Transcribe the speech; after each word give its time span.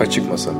Açık 0.00 0.30
Masa. 0.30 0.52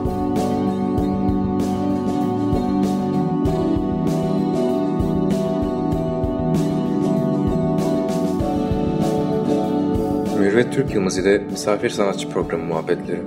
Mürvet 10.38 10.72
Türk 10.72 10.94
Yılmaz 10.94 11.18
ile 11.18 11.38
Misafir 11.38 11.90
Sanatçı 11.90 12.30
Programı 12.30 12.64
muhabbetleri 12.64 13.20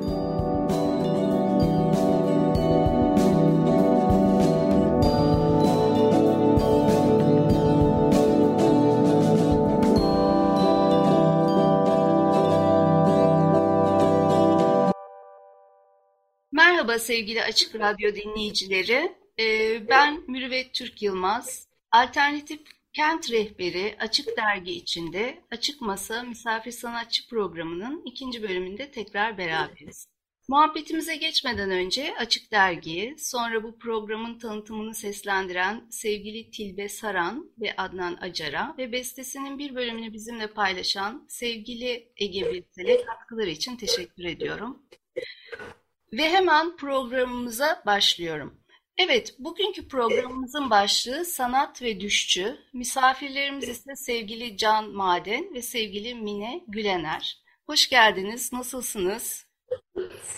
Merhaba 16.93 17.05
sevgili 17.05 17.43
Açık 17.43 17.75
Radyo 17.75 18.15
dinleyicileri. 18.15 19.15
Ee, 19.39 19.87
ben 19.89 20.23
Mürüvvet 20.27 20.73
Türk 20.73 21.01
Yılmaz. 21.01 21.67
Alternatif 21.91 22.59
Kent 22.93 23.31
Rehberi 23.31 23.95
Açık 23.99 24.37
Dergi 24.37 24.71
içinde 24.71 25.41
Açık 25.51 25.81
Masa 25.81 26.23
Misafir 26.23 26.71
Sanatçı 26.71 27.29
programının 27.29 28.01
ikinci 28.05 28.43
bölümünde 28.43 28.91
tekrar 28.91 29.37
beraberiz. 29.37 30.07
Muhabbetimize 30.47 31.15
geçmeden 31.15 31.71
önce 31.71 32.15
Açık 32.17 32.51
Dergi'yi, 32.51 33.15
sonra 33.19 33.63
bu 33.63 33.79
programın 33.79 34.39
tanıtımını 34.39 34.95
seslendiren 34.95 35.87
sevgili 35.89 36.51
Tilbe 36.51 36.89
Saran 36.89 37.51
ve 37.61 37.75
Adnan 37.77 38.17
Acar'a 38.21 38.75
ve 38.77 38.91
bestesinin 38.91 39.59
bir 39.59 39.75
bölümünü 39.75 40.13
bizimle 40.13 40.47
paylaşan 40.47 41.25
sevgili 41.29 42.11
Ege 42.17 42.53
Birsel'e 42.53 43.05
katkıları 43.05 43.49
için 43.49 43.75
teşekkür 43.75 44.23
ediyorum. 44.23 44.83
Ve 46.17 46.29
hemen 46.29 46.75
programımıza 46.75 47.83
başlıyorum. 47.85 48.59
Evet, 48.97 49.35
bugünkü 49.39 49.87
programımızın 49.87 50.69
başlığı 50.69 51.25
sanat 51.25 51.81
ve 51.81 51.99
düşçü. 51.99 52.57
Misafirlerimiz 52.73 53.69
ise 53.69 53.95
sevgili 53.95 54.57
Can 54.57 54.89
Maden 54.89 55.53
ve 55.53 55.61
sevgili 55.61 56.15
Mine 56.15 56.61
Gülener. 56.67 57.37
Hoş 57.65 57.89
geldiniz, 57.89 58.53
nasılsınız? 58.53 59.45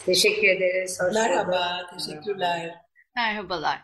Teşekkür 0.05 0.47
ederiz. 0.47 0.99
Hoş 1.01 1.13
Merhaba, 1.13 1.81
teşekkürler. 1.97 2.75
Merhabalar. 3.15 3.81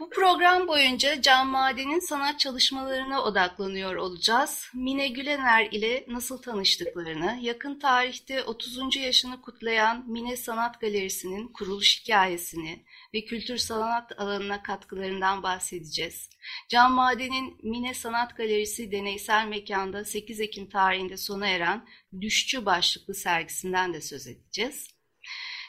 Bu 0.00 0.10
program 0.10 0.68
boyunca 0.68 1.22
Can 1.22 1.46
Maden'in 1.46 2.00
sanat 2.00 2.40
çalışmalarına 2.40 3.22
odaklanıyor 3.22 3.96
olacağız. 3.96 4.70
Mine 4.74 5.08
Gülener 5.08 5.68
ile 5.72 6.04
nasıl 6.08 6.42
tanıştıklarını, 6.42 7.38
yakın 7.42 7.78
tarihte 7.78 8.44
30. 8.44 8.96
yaşını 8.96 9.40
kutlayan 9.40 10.10
Mine 10.10 10.36
Sanat 10.36 10.80
Galerisi'nin 10.80 11.48
kuruluş 11.48 12.02
hikayesini 12.02 12.84
ve 13.14 13.24
kültür 13.24 13.56
sanat 13.56 14.20
alanına 14.20 14.62
katkılarından 14.62 15.42
bahsedeceğiz. 15.42 16.30
Can 16.68 16.92
Maden'in 16.92 17.58
Mine 17.62 17.94
Sanat 17.94 18.36
Galerisi 18.36 18.92
deneysel 18.92 19.46
mekanda 19.46 20.04
8 20.04 20.40
Ekim 20.40 20.68
tarihinde 20.68 21.16
sona 21.16 21.46
eren 21.46 21.88
Düşçü 22.20 22.66
başlıklı 22.66 23.14
sergisinden 23.14 23.94
de 23.94 24.00
söz 24.00 24.26
edeceğiz. 24.26 24.88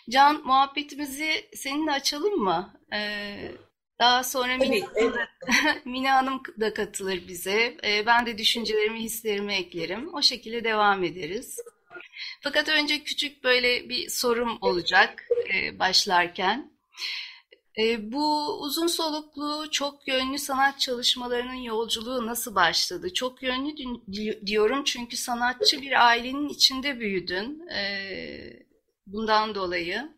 Can, 0.10 0.46
muhabbetimizi 0.46 1.50
seninle 1.54 1.92
açalım 1.92 2.40
mı? 2.40 2.80
Ee, 2.94 3.52
daha 4.00 4.24
sonra 4.24 4.58
Mine, 4.58 4.82
Hanım 4.82 5.14
da, 5.14 5.30
Mine 5.86 6.12
Hanım 6.12 6.42
da 6.60 6.74
katılır 6.74 7.28
bize. 7.28 7.78
Ee, 7.84 8.06
ben 8.06 8.26
de 8.26 8.38
düşüncelerimi, 8.38 9.00
hislerimi 9.00 9.54
eklerim. 9.54 10.14
O 10.14 10.22
şekilde 10.22 10.64
devam 10.64 11.04
ederiz. 11.04 11.60
Fakat 12.42 12.70
önce 12.70 13.04
küçük 13.04 13.44
böyle 13.44 13.90
bir 13.90 14.10
sorum 14.10 14.58
olacak 14.62 15.24
e, 15.54 15.80
başlarken. 15.80 16.72
E, 17.80 18.12
bu 18.12 18.58
uzun 18.62 18.88
soluklu, 18.88 19.72
çok 19.72 20.08
yönlü 20.08 20.38
sanat 20.38 20.80
çalışmalarının 20.80 21.54
yolculuğu 21.54 22.28
nasıl 22.28 22.56
başladı? 22.56 23.14
Çok 23.14 23.44
yönlü 23.44 23.76
diyorum 24.46 24.84
çünkü 24.84 25.18
sanatçı 25.18 25.82
bir 25.82 26.08
ailenin 26.08 26.50
içinde 26.50 27.00
büyüdün. 27.00 27.68
E, 27.68 27.84
bundan 29.08 29.56
dolayı. 29.56 30.10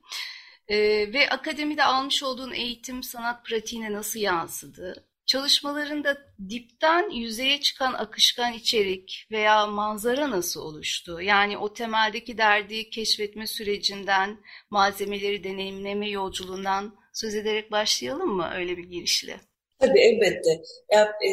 Ee, 0.71 1.13
ve 1.13 1.29
akademide 1.29 1.83
almış 1.83 2.23
olduğun 2.23 2.51
eğitim 2.51 3.03
sanat 3.03 3.45
pratiğine 3.45 3.93
nasıl 3.93 4.19
yansıdı? 4.19 5.05
Çalışmalarında 5.25 6.17
dipten 6.49 7.09
yüzeye 7.09 7.61
çıkan 7.61 7.93
akışkan 7.93 8.53
içerik 8.53 9.27
veya 9.31 9.67
manzara 9.67 10.31
nasıl 10.31 10.61
oluştu? 10.61 11.21
Yani 11.21 11.57
o 11.57 11.73
temeldeki 11.73 12.37
derdi 12.37 12.89
keşfetme 12.89 13.47
sürecinden, 13.47 14.37
malzemeleri 14.69 15.43
deneyimleme 15.43 16.09
yolculuğundan 16.09 16.95
söz 17.13 17.35
ederek 17.35 17.71
başlayalım 17.71 18.29
mı 18.29 18.49
öyle 18.55 18.77
bir 18.77 18.83
girişle? 18.83 19.39
Tabii 19.79 19.99
elbette. 19.99 20.61
Ya, 20.91 21.03
e, 21.03 21.29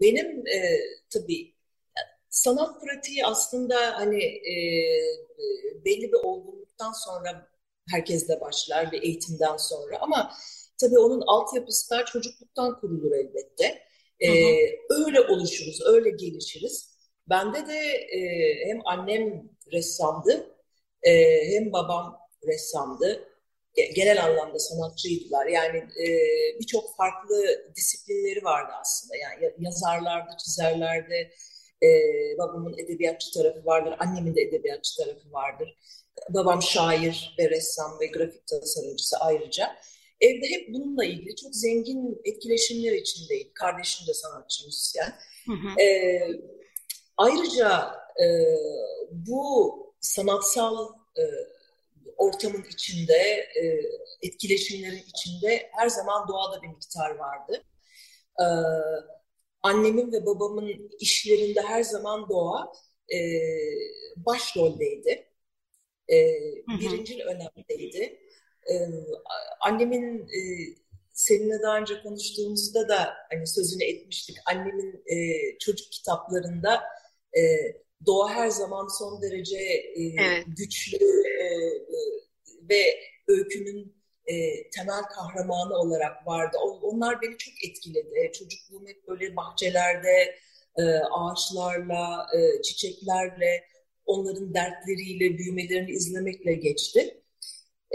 benim 0.00 0.46
e, 0.46 0.58
tabii 1.10 1.54
sanat 2.28 2.80
pratiği 2.82 3.26
aslında 3.26 3.76
hani 3.98 4.24
e, 4.24 4.54
belli 5.84 6.12
bir 6.12 6.24
olgunluktan 6.24 6.92
sonra 6.92 7.49
herkes 7.90 8.28
de 8.28 8.40
başlar 8.40 8.92
bir 8.92 9.02
eğitimden 9.02 9.56
sonra 9.56 9.98
ama 10.00 10.32
tabii 10.80 10.98
onun 10.98 11.22
altyapısı 11.26 11.90
da 11.90 12.04
çocukluktan 12.04 12.80
kurulur 12.80 13.12
elbette. 13.12 13.82
Ee, 14.20 14.30
öyle 14.90 15.20
oluşuruz, 15.20 15.80
öyle 15.86 16.10
gelişiriz. 16.10 16.90
Bende 17.30 17.66
de 17.66 17.78
e, 18.16 18.20
hem 18.68 18.80
annem 18.84 19.42
ressamdı 19.72 20.56
e, 21.02 21.12
hem 21.54 21.72
babam 21.72 22.18
ressamdı. 22.46 23.26
Genel 23.94 24.24
anlamda 24.24 24.58
sanatçıydılar. 24.58 25.46
Yani 25.46 25.78
e, 25.78 26.06
birçok 26.60 26.96
farklı 26.96 27.44
disiplinleri 27.76 28.44
vardı 28.44 28.72
aslında. 28.80 29.16
Yani 29.16 29.54
yazarlardı, 29.58 30.36
çizerlerdi. 30.44 31.30
E, 31.82 31.88
babamın 32.38 32.78
edebiyatçı 32.78 33.32
tarafı 33.32 33.66
vardır, 33.66 33.94
annemin 33.98 34.36
de 34.36 34.40
edebiyatçı 34.40 34.96
tarafı 34.96 35.32
vardır. 35.32 35.76
Babam 36.28 36.62
şair 36.62 37.34
ve 37.38 37.50
ressam 37.50 38.00
ve 38.00 38.06
grafik 38.06 38.46
tasarımcısı 38.46 39.16
ayrıca. 39.16 39.76
Evde 40.20 40.46
hep 40.50 40.74
bununla 40.74 41.04
ilgili 41.04 41.36
çok 41.36 41.54
zengin 41.54 42.20
etkileşimler 42.24 42.92
içindeydi. 42.92 43.52
Kardeşim 43.54 44.06
de 44.06 44.14
sanatçı 44.14 44.66
müzisyen. 44.66 45.14
Hı. 45.46 45.82
Ee, 45.82 46.20
ayrıca 47.16 47.94
e, 48.22 48.26
bu 49.10 49.76
sanatsal 50.00 50.88
e, 51.16 51.22
ortamın 52.16 52.64
içinde, 52.72 53.14
e, 53.62 53.80
etkileşimlerin 54.22 55.04
içinde 55.08 55.70
her 55.72 55.88
zaman 55.88 56.28
doğada 56.28 56.62
bir 56.62 56.68
miktar 56.68 57.10
vardı. 57.10 57.64
Ee, 58.40 58.44
annemin 59.62 60.12
ve 60.12 60.26
babamın 60.26 60.90
işlerinde 61.00 61.60
her 61.60 61.82
zaman 61.82 62.28
doğa 62.28 62.72
e, 63.14 63.18
başroldeydi 64.16 65.29
e, 66.12 66.16
birinci 66.80 67.24
önemliydi. 67.24 68.20
E, 68.70 68.74
annemin 69.60 70.18
e, 70.18 70.40
seninle 71.12 71.62
daha 71.62 71.78
önce 71.78 72.02
konuştuğumuzda 72.02 72.88
da 72.88 73.14
hani 73.30 73.46
sözünü 73.46 73.84
etmiştik. 73.84 74.36
Annemin 74.46 75.04
e, 75.06 75.16
çocuk 75.58 75.92
kitaplarında 75.92 76.82
e, 77.36 77.40
doğa 78.06 78.30
her 78.30 78.48
zaman 78.48 78.88
son 78.98 79.22
derece 79.22 79.58
e, 79.58 80.02
evet. 80.20 80.44
güçlü 80.56 81.04
e, 81.40 81.46
ve 82.70 83.00
öykünün 83.28 84.00
e, 84.26 84.70
temel 84.70 85.02
kahramanı 85.02 85.74
olarak 85.74 86.26
vardı. 86.26 86.56
Onlar 86.82 87.22
beni 87.22 87.38
çok 87.38 87.54
etkiledi. 87.64 88.32
Çocukluğum 88.32 88.86
hep 88.86 89.08
böyle 89.08 89.36
bahçelerde, 89.36 90.38
e, 90.78 90.82
ağaçlarla, 91.10 92.26
e, 92.36 92.62
çiçeklerle, 92.62 93.64
onların 94.10 94.54
dertleriyle, 94.54 95.38
büyümelerini 95.38 95.90
izlemekle 95.90 96.54
geçti. 96.54 97.22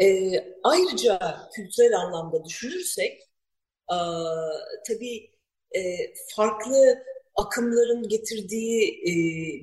E, 0.02 0.32
ayrıca 0.64 1.20
kültürel 1.56 1.98
anlamda 1.98 2.46
düşünürsek, 2.46 3.22
e, 3.92 3.98
tabii 4.88 5.32
e, 5.76 5.82
farklı 6.36 7.04
akımların 7.36 8.08
getirdiği 8.08 9.02
e, 9.02 9.14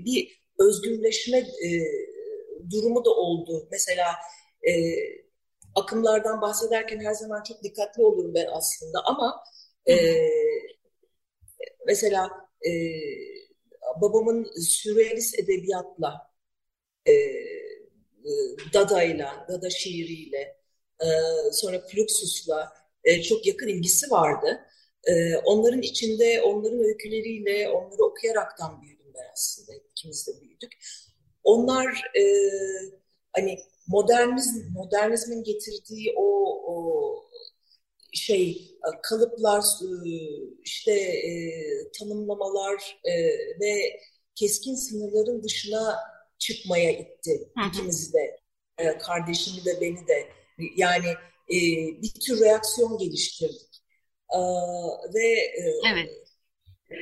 bir 0.05 0.43
özgürleşme 0.59 1.39
e, 1.39 1.69
durumu 2.71 3.05
da 3.05 3.11
oldu. 3.11 3.69
Mesela 3.71 4.07
e, 4.69 4.73
akımlardan 5.75 6.41
bahsederken 6.41 7.01
her 7.01 7.15
zaman 7.15 7.43
çok 7.43 7.63
dikkatli 7.63 8.03
olurum 8.03 8.35
ben 8.35 8.47
aslında 8.53 8.99
ama 9.05 9.45
e, 9.89 9.95
mesela 11.87 12.31
e, 12.67 12.71
babamın 14.01 14.51
sürrealist 14.61 15.39
edebiyatla 15.39 16.32
e, 17.07 17.13
e, 17.13 18.31
Dada'yla, 18.75 19.47
Dada 19.49 19.71
şiiriyle, 19.71 20.57
e, 21.01 21.07
sonra 21.53 21.81
Fluxus'la 21.81 22.73
e, 23.05 23.23
çok 23.23 23.47
yakın 23.47 23.69
ilgisi 23.69 24.11
vardı. 24.11 24.61
E, 25.05 25.37
onların 25.37 25.83
içinde, 25.83 26.43
onların 26.43 26.85
öyküleriyle, 26.85 27.69
onları 27.69 28.05
okuyaraktan 28.05 28.83
büyüdüm 28.83 29.13
ben 29.15 29.33
aslında. 29.33 29.73
İkimiz 29.91 30.27
de 30.27 30.41
büyüdük. 30.41 30.73
Onlar 31.45 31.87
e, 32.19 32.25
hani 33.33 33.59
modernizm, 33.87 34.73
modernizmin 34.73 35.45
getirdiği 35.45 36.15
o, 36.17 36.27
o 36.67 37.29
şey 38.13 38.51
e, 38.51 39.01
kalıplar, 39.03 39.65
e, 40.07 40.11
işte 40.63 40.93
e, 40.93 41.33
tanımlamalar 41.99 42.99
e, 43.05 43.13
ve 43.61 44.01
keskin 44.35 44.75
sınırların 44.75 45.43
dışına 45.43 45.99
çıkmaya 46.43 46.91
itti 46.91 47.51
hı 47.59 47.65
hı. 47.65 47.69
ikimizi 47.69 48.13
de, 48.13 48.41
e, 48.79 48.99
kardeşimi 48.99 49.65
de 49.65 49.81
beni 49.81 50.09
de. 50.09 50.29
Yani 50.77 51.09
e, 51.51 51.57
bir 52.03 52.21
tür 52.21 52.41
reaksiyon 52.41 52.99
geliştirdik. 52.99 53.83
E, 54.31 54.39
ve 55.15 55.29
e, 55.29 55.63
evet. 55.93 56.11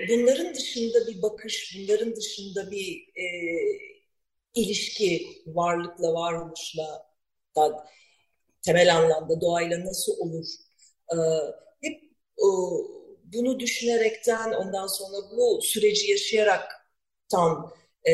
bunların 0.08 0.54
dışında 0.54 1.06
bir 1.06 1.22
bakış, 1.22 1.78
bunların 1.78 2.16
dışında 2.16 2.70
bir 2.70 3.08
e, 3.16 3.26
ilişki 4.54 5.28
varlıkla, 5.46 6.14
varoluşla 6.14 7.10
da 7.56 7.86
temel 8.62 8.96
anlamda 8.96 9.40
doğayla 9.40 9.84
nasıl 9.84 10.12
olur? 10.19 10.46
Ee, 11.12 11.16
hep 11.82 12.02
bunu 13.25 13.60
düşünerekten 13.60 14.52
ondan 14.52 14.86
sonra 14.86 15.16
bu 15.36 15.60
süreci 15.62 16.10
yaşayarak 16.10 16.86
tam 17.31 17.75
e, 18.08 18.12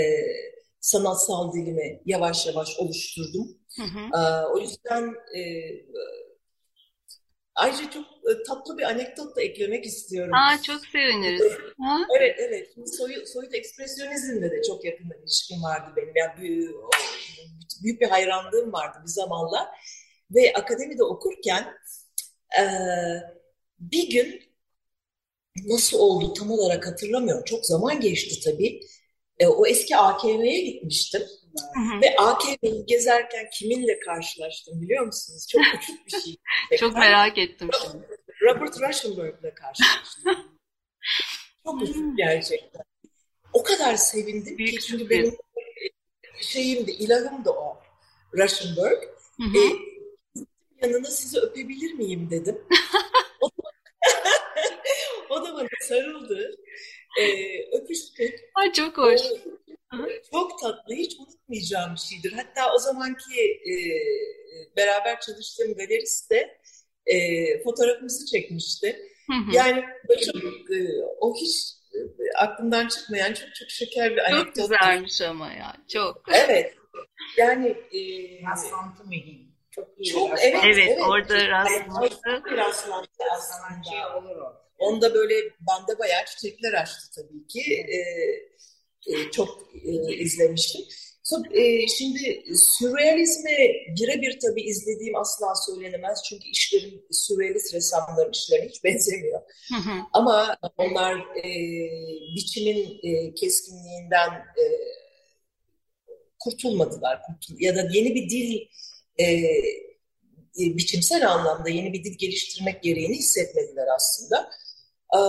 sanatsal 0.87 1.53
dilimi 1.53 2.03
yavaş 2.06 2.47
yavaş 2.47 2.79
oluşturdum. 2.79 3.59
Hı 3.77 3.83
hı. 3.83 4.21
Ee, 4.21 4.47
o 4.47 4.59
yüzden 4.59 5.15
e, 5.37 5.41
Ayrıca 7.55 7.91
çok 7.91 8.05
e, 8.05 8.43
tatlı 8.43 8.79
bir 8.79 8.83
anekdot 8.83 9.37
da 9.37 9.43
eklemek 9.43 9.85
istiyorum. 9.87 10.35
Aa, 10.35 10.62
çok 10.62 10.87
seviniriz. 10.87 11.53
Ha? 11.81 11.99
Evet, 12.19 12.37
evet. 12.38 12.69
Soyut, 12.99 13.29
soyut 13.29 13.55
ekspresyonizmle 13.55 14.50
de 14.50 14.62
çok 14.62 14.85
yakın 14.85 15.11
bir 15.11 15.17
ilişkim 15.17 15.62
vardı 15.62 15.93
benim. 15.97 16.12
Yani 16.17 16.41
büyük, 16.41 16.75
büyük 17.82 18.00
bir 18.00 18.09
hayranlığım 18.09 18.73
vardı 18.73 18.99
bir 19.03 19.11
zamanlar. 19.11 19.67
Ve 20.31 20.53
akademide 20.55 21.05
okurken 21.05 21.65
e, 22.61 22.65
bir 23.79 24.11
gün 24.11 24.43
nasıl 25.65 25.99
oldu 25.99 26.35
tam 26.35 26.50
olarak 26.50 26.87
hatırlamıyorum. 26.87 27.44
Çok 27.44 27.67
zaman 27.67 28.00
geçti 28.00 28.41
tabii. 28.50 28.81
E, 29.38 29.47
o 29.47 29.67
eski 29.67 29.97
AKM'ye 29.97 30.61
gitmiştim. 30.61 31.23
Hı 31.75 31.81
hı. 31.81 32.00
Ve 32.00 32.17
AKM'yi 32.17 32.87
gezerken 32.87 33.50
kiminle 33.53 34.00
karşılaştım 34.00 34.83
biliyor 34.83 35.06
musunuz? 35.06 35.47
Çok 35.53 35.62
küçük 35.62 36.06
bir 36.06 36.11
şey. 36.11 36.37
Çok 36.79 36.94
merak 36.94 37.38
ettim 37.38 37.71
şimdi. 37.83 38.09
Robert 38.43 38.81
Rauschenberg'le 38.81 39.55
karşılaştım. 39.55 40.25
Çok 41.65 41.81
küçük 41.81 42.19
gerçekten. 42.19 42.83
O 43.53 43.62
kadar 43.62 43.94
sevindim 43.94 44.59
Büyük 44.59 44.81
ki 44.81 44.87
çünkü 44.87 45.11
benim 45.11 45.37
şeyimdi, 46.41 46.91
ilahımdı 46.91 47.50
o 47.50 47.79
Rauschenberg. 48.39 49.03
Hı 49.37 49.43
hı. 49.43 49.59
E, 49.59 49.87
yanına 50.82 51.11
sizi 51.11 51.39
öpebilir 51.39 51.93
miyim 51.93 52.31
dedim. 52.31 52.59
o, 53.41 53.49
da, 53.49 53.71
o 55.31 55.44
da 55.44 55.55
bana 55.55 55.69
sarıldı. 55.81 56.56
E, 57.21 57.27
öpüştük. 57.77 58.41
Ay 58.55 58.73
çok 58.73 58.99
hoş. 58.99 59.21
O, 59.93 59.97
çok 60.33 60.61
tatlı, 60.61 60.95
hiç 60.95 61.17
unutmayacağım 61.21 61.95
bir 61.95 62.01
şeydir. 62.01 62.33
Hatta 62.33 62.75
o 62.75 62.79
zamanki 62.79 63.41
e, 63.43 63.75
beraber 64.77 65.21
çalıştığım 65.21 65.75
galerist 65.75 66.31
de 66.31 66.61
e, 67.07 67.17
fotoğrafımızı 67.63 68.27
çekmişti. 68.27 68.99
Hı 69.27 69.33
hı. 69.33 69.57
Yani 69.57 69.85
çok, 70.09 70.43
e, 70.71 70.79
o 71.21 71.35
hiç 71.35 71.57
e, 71.95 71.99
aklımdan 72.39 72.89
çıkmayan 72.89 73.35
çok 73.35 73.55
çok 73.55 73.71
şeker 73.71 74.13
bir 74.13 74.33
anekdot. 74.33 74.57
Çok 74.57 74.71
güzelmiş 74.71 75.21
ama 75.21 75.53
ya, 75.53 75.77
çok. 75.89 76.23
Evet. 76.33 76.75
Yani 77.37 77.69
e, 77.69 78.01
rastlantı 78.51 79.05
mühim. 79.05 79.56
Çok 79.76 79.88
iyi. 79.99 80.12
Çok, 80.12 80.31
evet, 80.31 80.55
evet, 80.64 80.88
evet, 80.88 81.00
orada 81.08 81.49
rastlantı. 81.49 82.44
Bir 82.44 82.56
rastlantı 82.56 83.25
aslında. 83.32 83.90
Şey 83.90 84.05
olur 84.19 84.37
o. 84.37 84.67
Onda 84.78 85.14
böyle 85.14 85.34
bende 85.44 85.99
bayağı 85.99 86.25
çiçekler 86.25 86.73
açtı 86.73 87.11
tabii 87.17 87.46
ki. 87.46 87.87
E, 87.88 87.99
e, 89.06 89.31
çok 89.31 89.49
e, 89.84 90.14
izlemiştim. 90.14 90.82
So, 91.23 91.37
e, 91.55 91.87
şimdi 91.88 92.44
sürrealizme 92.78 93.56
birebir 94.00 94.38
tabii 94.40 94.62
izlediğim 94.62 95.17
asla 95.17 95.55
söylenemez. 95.67 96.22
Çünkü 96.29 96.49
işlerim, 96.49 97.02
sürrealist 97.11 97.75
ressamların 97.75 98.32
işlerine 98.32 98.69
hiç 98.69 98.84
benzemiyor. 98.84 99.40
Hı 99.69 99.90
hı. 99.90 100.00
Ama 100.12 100.56
onlar 100.76 101.14
e, 101.19 101.44
biçimin 102.37 102.99
e, 103.02 103.34
keskinliğinden 103.34 104.31
e, 104.31 104.64
kurtulmadılar. 106.38 107.20
Kurtul 107.26 107.61
ya 107.61 107.76
da 107.76 107.88
yeni 107.93 108.14
bir 108.14 108.31
dil 108.31 108.67
e, 109.21 109.27
biçimsel 110.59 111.31
anlamda 111.31 111.69
yeni 111.69 111.93
bir 111.93 112.05
dil 112.05 112.19
geliştirmek 112.19 112.83
gereğini 112.83 113.17
hissetmediler 113.17 113.87
aslında. 113.97 114.51
E, 115.15 115.21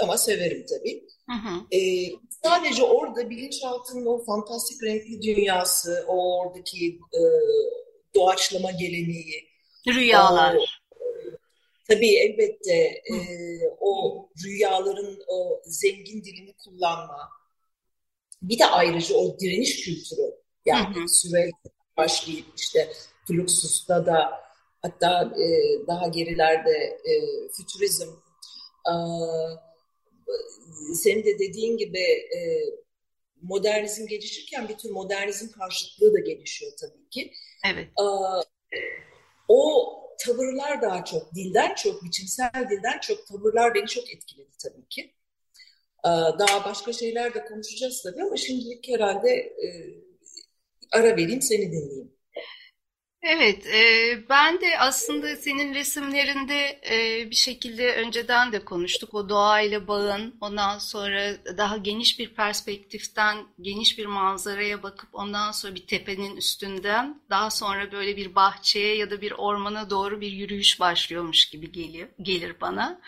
ama 0.00 0.18
severim 0.18 0.66
tabii. 0.68 1.04
Hı 1.30 1.48
hı. 1.48 1.76
E, 1.76 2.10
sadece 2.44 2.82
orada 2.82 3.30
bilinçaltının 3.30 4.06
o 4.06 4.24
fantastik 4.24 4.82
renkli 4.82 5.22
dünyası, 5.22 6.04
o 6.08 6.38
oradaki 6.40 6.86
e, 6.88 7.20
doğaçlama 8.14 8.70
geleneği. 8.70 9.48
Rüyalar. 9.86 10.56
O, 10.56 10.60
tabii 11.88 12.14
elbette 12.14 12.74
e, 13.12 13.16
o 13.80 14.28
rüyaların 14.44 15.18
o 15.28 15.62
zengin 15.64 16.24
dilini 16.24 16.52
kullanma. 16.64 17.28
Bir 18.42 18.58
de 18.58 18.66
ayrıca 18.66 19.14
o 19.14 19.38
direniş 19.38 19.84
kültürü. 19.84 20.42
Yani 20.66 20.96
hı 20.96 21.08
süre 21.08 21.50
başlayıp 21.96 22.46
işte 22.56 22.92
Fluxus'ta 23.26 24.06
da 24.06 24.30
hatta 24.82 25.32
e, 25.38 25.46
daha 25.86 26.08
gerilerde 26.08 27.00
e, 27.04 27.12
fütürizm 27.56 28.08
e, 28.86 28.94
senin 30.94 31.24
de 31.24 31.38
dediğin 31.38 31.76
gibi 31.76 32.02
e, 32.36 32.38
modernizm 33.42 34.06
gelişirken 34.06 34.68
bir 34.68 34.76
tür 34.76 34.90
modernizm 34.90 35.50
karşıtlığı 35.50 36.14
da 36.14 36.18
gelişiyor 36.18 36.72
tabii 36.80 37.08
ki. 37.10 37.32
Evet. 37.66 37.88
E, 37.88 38.04
o 39.48 39.92
tavırlar 40.26 40.82
daha 40.82 41.04
çok, 41.04 41.34
dilden 41.34 41.74
çok, 41.74 42.04
biçimsel 42.04 42.68
dilden 42.70 42.98
çok 43.00 43.26
tavırlar 43.26 43.74
beni 43.74 43.86
çok 43.86 44.10
etkiledi 44.14 44.50
tabii 44.62 44.88
ki. 44.88 45.14
Daha 46.38 46.64
başka 46.64 46.92
şeyler 46.92 47.34
de 47.34 47.44
konuşacağız 47.44 48.02
tabii 48.02 48.22
ama 48.22 48.36
şimdilik 48.36 48.88
herhalde 48.88 49.30
e, 49.30 49.68
ara 50.92 51.16
vereyim 51.16 51.42
seni 51.42 51.72
dinleyeyim. 51.72 52.12
Evet, 53.22 53.66
e, 53.66 54.18
ben 54.28 54.60
de 54.60 54.78
aslında 54.78 55.36
senin 55.36 55.74
resimlerinde 55.74 56.80
e, 56.90 57.30
bir 57.30 57.34
şekilde 57.34 57.94
önceden 57.96 58.52
de 58.52 58.64
konuştuk. 58.64 59.14
O 59.14 59.28
doğayla 59.28 59.88
bağın, 59.88 60.34
ondan 60.40 60.78
sonra 60.78 61.34
daha 61.56 61.76
geniş 61.76 62.18
bir 62.18 62.34
perspektiften, 62.34 63.36
geniş 63.60 63.98
bir 63.98 64.06
manzaraya 64.06 64.82
bakıp 64.82 65.08
ondan 65.12 65.52
sonra 65.52 65.74
bir 65.74 65.86
tepenin 65.86 66.36
üstünden, 66.36 67.20
daha 67.30 67.50
sonra 67.50 67.92
böyle 67.92 68.16
bir 68.16 68.34
bahçeye 68.34 68.96
ya 68.96 69.10
da 69.10 69.20
bir 69.20 69.32
ormana 69.32 69.90
doğru 69.90 70.20
bir 70.20 70.32
yürüyüş 70.32 70.80
başlıyormuş 70.80 71.50
gibi 71.50 71.72
geliyor, 71.72 72.08
gelir 72.22 72.56
bana. 72.60 73.00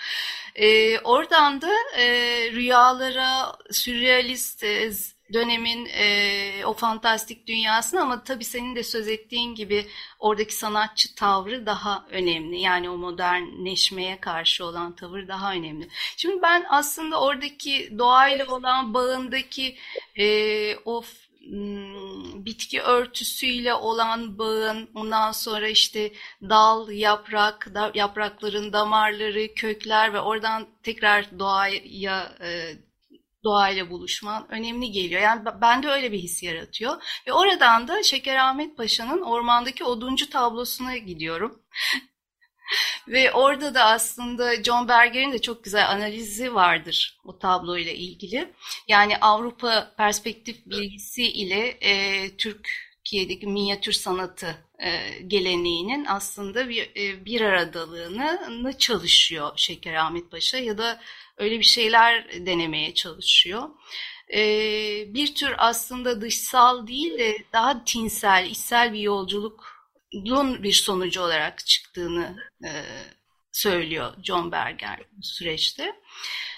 E, 0.55 0.99
oradan 0.99 1.61
da 1.61 1.73
e, 1.99 2.07
rüyalara, 2.53 3.57
sürrealist, 3.71 4.65
e, 4.65 4.91
dönemin 5.33 5.87
e, 5.87 6.67
o 6.67 6.73
fantastik 6.73 7.47
dünyasını 7.47 8.03
ama 8.03 8.25
tabii 8.25 8.45
senin 8.45 8.77
de 8.77 8.83
söz 8.83 9.09
ettiğin 9.09 9.55
gibi 9.55 9.87
oradaki 10.19 10.55
sanatçı 10.55 11.15
tavrı 11.15 11.67
daha 11.67 12.07
önemli. 12.11 12.61
Yani 12.61 12.91
o 12.91 12.97
modernleşmeye 12.97 14.21
karşı 14.21 14.65
olan 14.65 14.97
tavır 14.97 15.29
daha 15.29 15.53
önemli. 15.53 15.89
Şimdi 16.17 16.43
ben 16.43 16.67
aslında 16.69 17.21
oradaki 17.21 17.99
doğayla 17.99 18.47
olan 18.47 18.95
bağındaki 18.95 19.77
e, 20.19 20.77
o 20.85 21.03
hmm, 21.49 22.45
bitki 22.45 22.83
örtüsüyle 22.83 23.75
olan 23.75 24.39
bağın 24.39 24.91
ondan 24.95 25.33
sonra 25.33 25.69
işte 25.69 26.13
dal, 26.43 26.89
yaprak, 26.91 27.75
da, 27.75 27.91
yaprakların 27.95 28.73
damarları, 28.73 29.55
kökler 29.55 30.13
ve 30.13 30.21
oradan 30.21 30.67
tekrar 30.83 31.39
doğaya 31.39 32.37
e, 32.41 32.73
doğayla 33.45 33.91
buluşman 33.91 34.47
önemli 34.53 34.93
geliyor. 34.93 35.23
Yani 35.23 35.45
bende 35.61 35.89
öyle 35.89 36.13
bir 36.13 36.19
his 36.19 36.43
yaratıyor. 36.43 37.03
Ve 37.27 37.33
oradan 37.33 37.89
da 37.89 38.03
Şeker 38.03 38.37
Ahmet 38.37 38.77
Paşa'nın 38.77 39.23
ormandaki 39.23 39.85
oduncu 39.85 40.31
tablosuna 40.31 40.97
gidiyorum. 40.97 41.63
Ve 43.09 43.33
orada 43.33 43.75
da 43.75 43.85
aslında 43.85 44.63
John 44.63 44.89
Berger'in 44.89 45.33
de 45.33 45.41
çok 45.41 45.65
güzel 45.65 45.91
analizi 45.91 46.55
vardır 46.55 47.19
o 47.25 47.39
tabloyla 47.39 47.93
ilgili. 47.93 48.53
Yani 48.89 49.17
Avrupa 49.19 49.95
perspektif 49.97 50.67
bilgisi 50.67 51.23
ile 51.23 51.79
e, 51.81 52.37
Türkiye'deki 52.37 53.47
minyatür 53.47 53.93
sanatı 53.93 54.65
e, 54.79 55.19
geleneğinin 55.27 56.05
aslında 56.05 56.69
bir, 56.69 56.91
e, 56.97 57.25
bir 57.25 57.41
aradalığını 57.41 58.79
çalışıyor 58.79 59.53
Şeker 59.57 59.95
Ahmet 59.95 60.31
Paşa 60.31 60.59
ya 60.59 60.79
da 60.79 61.01
öyle 61.39 61.59
bir 61.59 61.65
şeyler 61.65 62.47
denemeye 62.47 62.95
çalışıyor. 62.95 63.69
e, 64.35 64.41
bir 65.15 65.35
tür 65.35 65.55
aslında 65.59 66.21
dışsal 66.21 66.87
değil 66.87 67.19
de 67.19 67.37
daha 67.53 67.85
tinsel, 67.85 68.47
içsel 68.51 68.93
bir 68.93 69.01
yolculuğun 69.01 70.63
bir 70.63 70.73
sonucu 70.73 71.23
olarak 71.23 71.67
çıktığını 71.67 72.37
e, 72.65 72.71
söylüyor 73.53 74.15
John 74.23 74.53
Berger 74.53 75.01
bu 75.13 75.23
süreçte. 75.23 75.95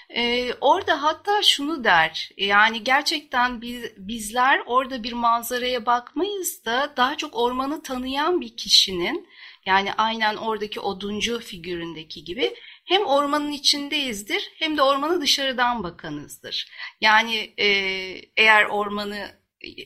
Ee, 0.09 0.53
orada 0.61 1.03
hatta 1.03 1.43
şunu 1.43 1.83
der, 1.83 2.29
yani 2.37 2.83
gerçekten 2.83 3.61
biz, 3.61 3.83
bizler 3.97 4.61
orada 4.65 5.03
bir 5.03 5.13
manzaraya 5.13 5.85
bakmayız 5.85 6.65
da 6.65 6.93
daha 6.97 7.17
çok 7.17 7.35
ormanı 7.35 7.83
tanıyan 7.83 8.41
bir 8.41 8.57
kişinin, 8.57 9.29
yani 9.65 9.93
aynen 9.93 10.35
oradaki 10.35 10.79
oduncu 10.79 11.39
figüründeki 11.39 12.23
gibi 12.23 12.55
hem 12.87 13.05
ormanın 13.05 13.51
içindeyizdir 13.51 14.51
hem 14.55 14.77
de 14.77 14.81
ormanı 14.81 15.21
dışarıdan 15.21 15.83
bakanızdır. 15.83 16.67
Yani 17.01 17.53
e, 17.57 17.65
eğer 18.37 18.65
ormanı 18.65 19.31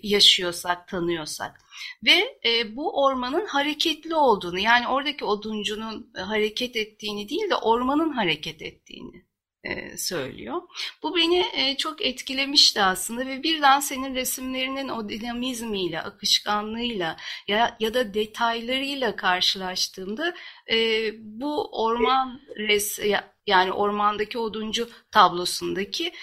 yaşıyorsak, 0.03 0.87
tanıyorsak 0.87 1.61
ve 2.05 2.39
e, 2.45 2.75
bu 2.75 3.03
ormanın 3.03 3.45
hareketli 3.45 4.15
olduğunu 4.15 4.59
yani 4.59 4.87
oradaki 4.87 5.25
oduncunun 5.25 6.13
hareket 6.13 6.75
ettiğini 6.75 7.29
değil 7.29 7.49
de 7.49 7.55
ormanın 7.55 8.11
hareket 8.11 8.61
ettiğini 8.61 9.30
e, 9.63 9.97
söylüyor. 9.97 10.61
Bu 11.03 11.15
beni 11.15 11.45
e, 11.53 11.77
çok 11.77 12.01
etkilemişti 12.05 12.81
aslında 12.81 13.27
ve 13.27 13.43
birden 13.43 13.79
senin 13.79 14.15
resimlerinin 14.15 14.89
o 14.89 15.09
dinamizmiyle, 15.09 16.01
akışkanlığıyla 16.01 17.17
ya, 17.47 17.77
ya 17.79 17.93
da 17.93 18.13
detaylarıyla 18.13 19.15
karşılaştığımda 19.15 20.33
e, 20.71 20.75
bu 21.17 21.83
orman 21.83 22.41
res 22.57 22.99
yani 23.47 23.71
ormandaki 23.71 24.37
oduncu 24.37 24.89
tablosundaki 25.11 26.13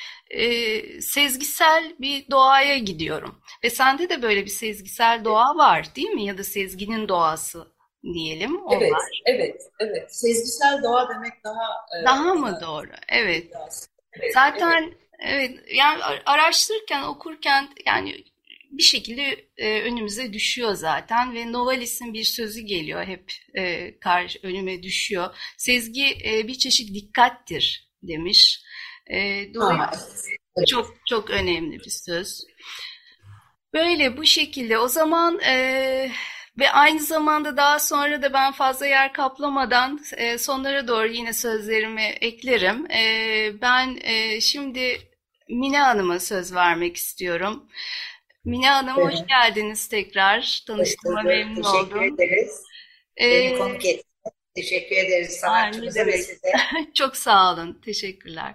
sezgisel 1.00 1.96
bir 2.00 2.30
doğaya 2.30 2.78
gidiyorum. 2.78 3.40
Ve 3.64 3.70
sende 3.70 4.08
de 4.08 4.22
böyle 4.22 4.44
bir 4.44 4.50
sezgisel 4.50 5.24
doğa 5.24 5.56
var 5.56 5.94
değil 5.96 6.10
mi? 6.10 6.24
Ya 6.24 6.38
da 6.38 6.44
sezginin 6.44 7.08
doğası 7.08 7.77
diyelim. 8.02 8.66
O 8.66 8.74
evet, 8.74 8.92
evet, 9.26 9.62
evet. 9.80 10.14
Sezgisel 10.14 10.82
doğa 10.82 11.08
demek 11.08 11.44
daha... 11.44 11.64
E, 12.00 12.04
daha 12.04 12.30
e, 12.30 12.32
mı 12.32 12.58
doğru? 12.62 12.90
Evet. 13.08 13.46
evet 14.12 14.34
Zaten 14.34 14.82
evet. 15.18 15.50
evet 15.50 15.58
yani 15.74 16.02
araştırırken, 16.26 17.02
okurken 17.02 17.68
yani 17.86 18.24
bir 18.70 18.82
şekilde 18.82 19.46
e, 19.56 19.82
önümüze 19.82 20.32
düşüyor 20.32 20.74
zaten 20.74 21.34
ve 21.34 21.52
Novalis'in 21.52 22.14
bir 22.14 22.24
sözü 22.24 22.60
geliyor 22.60 23.04
hep 23.04 23.32
e, 23.54 23.94
karşı 23.98 24.38
önüme 24.42 24.82
düşüyor. 24.82 25.36
Sezgi 25.56 26.06
e, 26.24 26.48
bir 26.48 26.54
çeşit 26.54 26.94
dikkattir 26.94 27.88
demiş. 28.02 28.62
E, 29.10 29.46
dolayısıyla 29.54 30.36
evet. 30.56 30.68
çok 30.68 30.94
çok 31.06 31.30
önemli 31.30 31.78
bir 31.78 31.90
söz. 31.90 32.44
Böyle 33.74 34.16
bu 34.16 34.26
şekilde 34.26 34.78
o 34.78 34.88
zaman 34.88 35.40
e, 35.40 36.10
ve 36.58 36.70
aynı 36.70 37.00
zamanda 37.00 37.56
daha 37.56 37.78
sonra 37.78 38.22
da 38.22 38.32
ben 38.32 38.52
fazla 38.52 38.86
yer 38.86 39.12
kaplamadan 39.12 40.00
e, 40.16 40.38
sonlara 40.38 40.88
doğru 40.88 41.08
yine 41.08 41.32
sözlerimi 41.32 42.02
eklerim. 42.02 42.90
E, 42.90 43.52
ben 43.62 43.98
e, 44.00 44.40
şimdi 44.40 44.98
Mine 45.48 45.78
Hanım'a 45.78 46.20
söz 46.20 46.54
vermek 46.54 46.96
istiyorum. 46.96 47.64
Mine 48.44 48.70
Hanım 48.70 48.94
evet. 48.98 49.12
hoş 49.12 49.26
geldiniz 49.26 49.88
tekrar. 49.88 50.62
Tanıştığıma 50.66 51.22
memnun 51.22 51.62
Teşekkür 51.62 51.78
oldum. 51.78 51.98
Teşekkür 51.98 52.14
ederiz. 52.14 52.62
Beni 53.20 53.34
ee, 53.34 53.58
konuk. 53.58 53.82
Teşekkür 54.60 54.96
ederiz 54.96 55.30
sanatçımıza 55.30 56.06
ve 56.06 56.18
size. 56.18 56.52
Çok 56.94 57.16
sağ 57.16 57.52
olun. 57.52 57.80
Teşekkürler. 57.84 58.54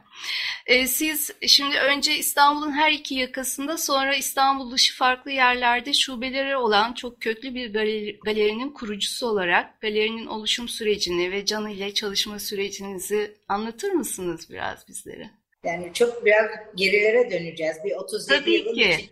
Ee, 0.67 0.88
siz 0.88 1.31
şimdi 1.48 1.77
önce 1.77 2.17
İstanbul'un 2.17 2.72
her 2.72 2.91
iki 2.91 3.15
yakasında 3.15 3.77
sonra 3.77 4.15
İstanbul 4.15 4.72
dışı 4.72 4.95
farklı 4.95 5.31
yerlerde 5.31 5.93
şubeleri 5.93 6.57
olan 6.57 6.93
çok 6.93 7.22
köklü 7.22 7.55
bir 7.55 7.74
galeri, 7.74 8.19
galerinin 8.19 8.69
kurucusu 8.69 9.27
olarak 9.27 9.81
galerinin 9.81 10.25
oluşum 10.25 10.69
sürecini 10.69 11.31
ve 11.31 11.45
Can 11.45 11.69
ile 11.69 11.93
çalışma 11.93 12.39
sürecinizi 12.39 13.38
anlatır 13.48 13.91
mısınız 13.91 14.50
biraz 14.50 14.88
bizlere? 14.88 15.29
Yani 15.63 15.93
çok 15.93 16.25
biraz 16.25 16.45
gerilere 16.75 17.31
döneceğiz. 17.31 17.77
Bir 17.86 17.95
37 17.95 18.39
Tabii 18.39 18.51
yılın 18.51 18.74
ki. 18.74 19.10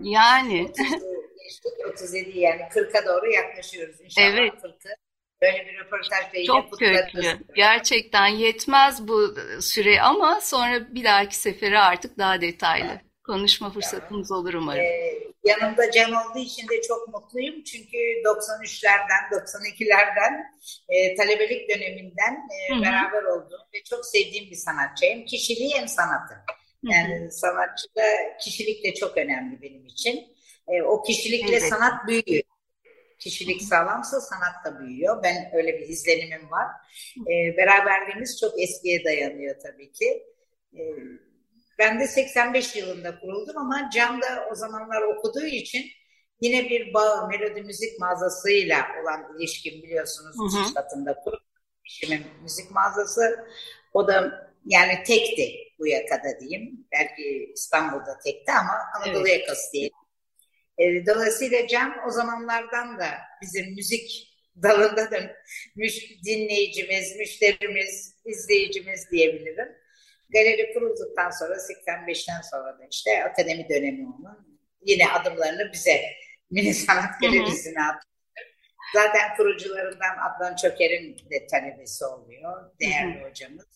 Yani. 0.00 0.70
30, 0.70 1.92
37 1.94 2.38
yani 2.38 2.60
40'a 2.60 3.06
doğru 3.06 3.32
yaklaşıyoruz 3.32 4.00
inşallah. 4.00 4.26
Evet. 4.26 4.52
40'ı. 4.52 5.09
Böyle 5.42 5.66
bir 5.66 5.78
röportaj 5.78 6.34
da 6.34 6.44
Çok 6.46 6.78
köklü. 6.78 7.38
Gerçekten 7.54 8.26
yetmez 8.26 9.08
bu 9.08 9.34
süre 9.60 10.00
ama 10.02 10.40
sonra 10.40 10.94
bir 10.94 11.04
dahaki 11.04 11.36
sefere 11.36 11.78
artık 11.78 12.18
daha 12.18 12.40
detaylı 12.40 13.00
konuşma 13.26 13.70
fırsatımız 13.70 14.32
olur 14.32 14.54
umarım. 14.54 14.80
Ee, 14.80 15.18
yanımda 15.44 15.90
Cem 15.90 16.10
olduğu 16.16 16.38
için 16.38 16.68
de 16.68 16.82
çok 16.82 17.08
mutluyum. 17.08 17.64
Çünkü 17.64 17.96
93'lerden, 17.96 19.22
92'lerden 19.32 20.32
e, 20.88 21.14
talebelik 21.14 21.68
döneminden 21.68 22.48
e, 22.70 22.82
beraber 22.82 23.22
oldum 23.22 23.60
ve 23.74 23.82
çok 23.90 24.06
sevdiğim 24.06 24.50
bir 24.50 24.56
sanatçı. 24.56 25.06
Hem 25.06 25.24
kişiliği 25.24 25.74
hem 25.74 25.88
sanatı. 25.88 26.34
Yani 26.82 27.20
hı 27.20 27.24
hı. 27.24 27.30
sanatçıda 27.30 28.02
kişilik 28.40 28.84
de 28.84 28.94
çok 28.94 29.16
önemli 29.16 29.62
benim 29.62 29.86
için. 29.86 30.36
E, 30.68 30.82
o 30.82 31.02
kişilikle 31.02 31.56
evet. 31.56 31.68
sanat 31.68 32.06
büyüyor. 32.06 32.42
Kişilik 33.20 33.62
sağlamsa 33.62 34.20
sanat 34.20 34.64
da 34.64 34.80
büyüyor. 34.80 35.22
Ben 35.22 35.50
öyle 35.52 35.78
bir 35.78 35.88
izlenimim 35.88 36.50
var. 36.50 36.66
E, 37.18 37.56
beraberliğimiz 37.56 38.40
çok 38.40 38.62
eskiye 38.62 39.04
dayanıyor 39.04 39.56
tabii 39.62 39.92
ki. 39.92 40.22
E, 40.74 40.80
ben 41.78 42.00
de 42.00 42.06
85 42.06 42.76
yılında 42.76 43.20
kuruldum 43.20 43.56
ama 43.58 43.90
Can 43.94 44.22
da 44.22 44.48
o 44.52 44.54
zamanlar 44.54 45.02
okuduğu 45.02 45.46
için 45.46 45.84
yine 46.40 46.70
bir 46.70 46.94
bağ, 46.94 47.26
melodi 47.26 47.62
müzik 47.62 48.00
mağazasıyla 48.00 48.86
olan 49.02 49.36
ilişkim 49.38 49.82
biliyorsunuz. 49.82 50.36
Hı 50.38 50.58
hı. 50.58 50.74
katında. 50.74 51.24
İşimin 51.84 52.26
müzik 52.42 52.70
mağazası. 52.70 53.46
O 53.92 54.08
da 54.08 54.48
yani 54.66 55.02
tekti 55.06 55.52
bu 55.78 55.86
yakada 55.86 56.40
diyeyim. 56.40 56.86
Belki 56.92 57.52
İstanbul'da 57.54 58.18
tekti 58.24 58.52
ama 58.52 58.72
Anadolu 58.96 59.28
evet. 59.28 59.40
yakası 59.40 59.72
diyelim. 59.72 59.99
E, 60.80 61.06
dolayısıyla 61.06 61.66
Cem 61.66 61.94
o 62.06 62.10
zamanlardan 62.10 62.98
da 62.98 63.08
bizim 63.42 63.74
müzik 63.74 64.30
dalında 64.62 65.10
da 65.10 65.36
müş, 65.76 66.24
dinleyicimiz, 66.24 67.16
müşterimiz, 67.16 68.14
izleyicimiz 68.24 69.10
diyebilirim. 69.10 69.68
Galeri 70.32 70.74
kurulduktan 70.74 71.30
sonra 71.30 71.54
85'ten 71.54 72.40
sonra 72.50 72.78
da 72.78 72.86
işte 72.90 73.24
akademi 73.24 73.68
dönemi 73.68 74.06
onun 74.06 74.60
yine 74.84 75.08
adımlarını 75.08 75.72
bize 75.72 76.00
Mini 76.50 76.74
Sanat 76.74 77.20
Galerisi'ne 77.20 77.82
attı. 77.82 78.06
Zaten 78.94 79.36
kurucularından 79.36 80.16
Adnan 80.18 80.56
Çöker'in 80.56 81.16
de 81.30 81.46
talebesi 81.46 82.04
oluyor. 82.04 82.70
Değerli 82.80 83.20
hı 83.20 83.24
hı. 83.24 83.28
hocamız. 83.28 83.66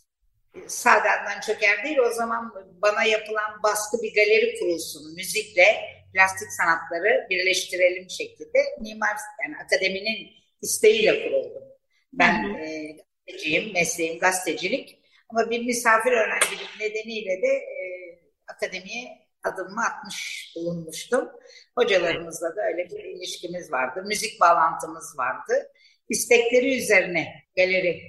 Sade 0.66 1.10
Adnan 1.10 1.40
Çöker 1.40 1.84
değil 1.84 1.98
o 1.98 2.10
zaman 2.10 2.52
bana 2.82 3.04
yapılan 3.04 3.62
baskı 3.62 4.02
bir 4.02 4.14
galeri 4.14 4.58
kurulsun 4.58 5.14
müzikle 5.14 5.66
plastik 6.14 6.48
sanatları 6.52 7.26
birleştirelim 7.30 8.10
şeklinde 8.10 8.58
mimar 8.80 9.16
yani 9.42 9.56
akademinin 9.64 10.30
isteğiyle 10.62 11.24
kuruldum. 11.24 11.62
Ben 12.12 12.44
hı 12.44 12.48
hı. 12.48 12.58
E, 12.58 12.96
gazeteciyim, 13.26 13.72
mesleğim 13.72 14.18
gazetecilik. 14.18 14.98
Ama 15.28 15.50
bir 15.50 15.64
misafir 15.64 16.12
öğrencilik 16.12 16.80
nedeniyle 16.80 17.42
de 17.42 17.46
e, 17.46 17.84
akademiye 18.48 19.24
adımımı 19.44 19.84
atmış 19.84 20.52
bulunmuştum. 20.56 21.28
Hocalarımızla 21.78 22.56
da 22.56 22.62
öyle 22.62 22.90
bir 22.90 23.04
ilişkimiz 23.04 23.72
vardı. 23.72 24.02
Müzik 24.06 24.40
bağlantımız 24.40 25.18
vardı. 25.18 25.72
İstekleri 26.08 26.76
üzerine 26.76 27.28
galeri 27.56 28.02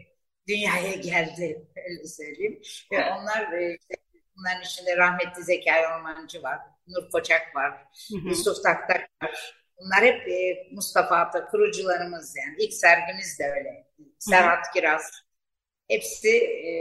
dünyaya 0.48 0.94
geldi 0.94 1.68
öyle 1.90 2.08
söyleyeyim. 2.08 2.62
Ve 2.92 2.98
onlar 2.98 3.54
e, 3.54 3.78
işte, 3.82 3.96
bunların 4.38 4.62
içinde 4.62 4.98
rahmetli 4.98 5.44
Zekai 5.44 5.88
Ormancı 5.88 6.44
var, 6.44 6.60
Nur 6.88 7.12
Koçak 7.12 7.56
var, 7.56 7.72
hı 8.12 8.18
hı. 8.18 8.30
Yusuf 8.30 8.64
Taktak 8.64 9.10
var. 9.24 9.54
Bunlar 9.78 10.04
hep 10.04 10.28
e, 10.28 10.68
Mustafa 10.72 11.16
Ata 11.16 11.48
kurucularımız 11.48 12.36
yani. 12.38 12.56
İlk 12.60 12.74
sergimiz 12.74 13.40
de 13.40 13.44
öyle. 13.44 13.88
Serhat 14.20 14.74
Kiraz, 14.74 15.12
hepsi 15.90 16.38
e, 16.38 16.72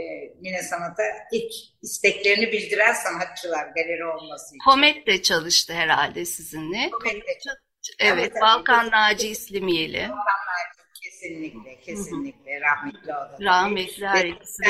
Mine 0.41 0.63
Sanat'a 0.63 1.03
ilk 1.31 1.51
isteklerini 1.81 2.51
bildiren 2.51 2.93
sanatçılar 2.93 3.65
galeri 3.65 4.05
olması 4.05 4.55
için. 4.55 4.71
Homet 4.71 5.07
de 5.07 5.21
çalıştı 5.21 5.73
herhalde 5.73 6.25
sizinle. 6.25 6.89
Homet 6.89 7.27
de 7.27 7.39
çalıştı. 7.43 7.61
Evet, 7.99 8.31
tabii, 8.33 8.41
Balkan 8.41 8.91
Naci 8.91 9.27
İslimiyeli. 9.27 10.01
Balkan 10.01 10.15
Naci 10.17 10.75
kesinlikle, 11.03 11.79
kesinlikle. 11.81 12.61
Rahmetli 12.61 13.13
o 13.13 13.15
da. 13.15 13.37
Rahmetli 13.41 14.07
her 14.07 14.25
ikisi 14.25 14.63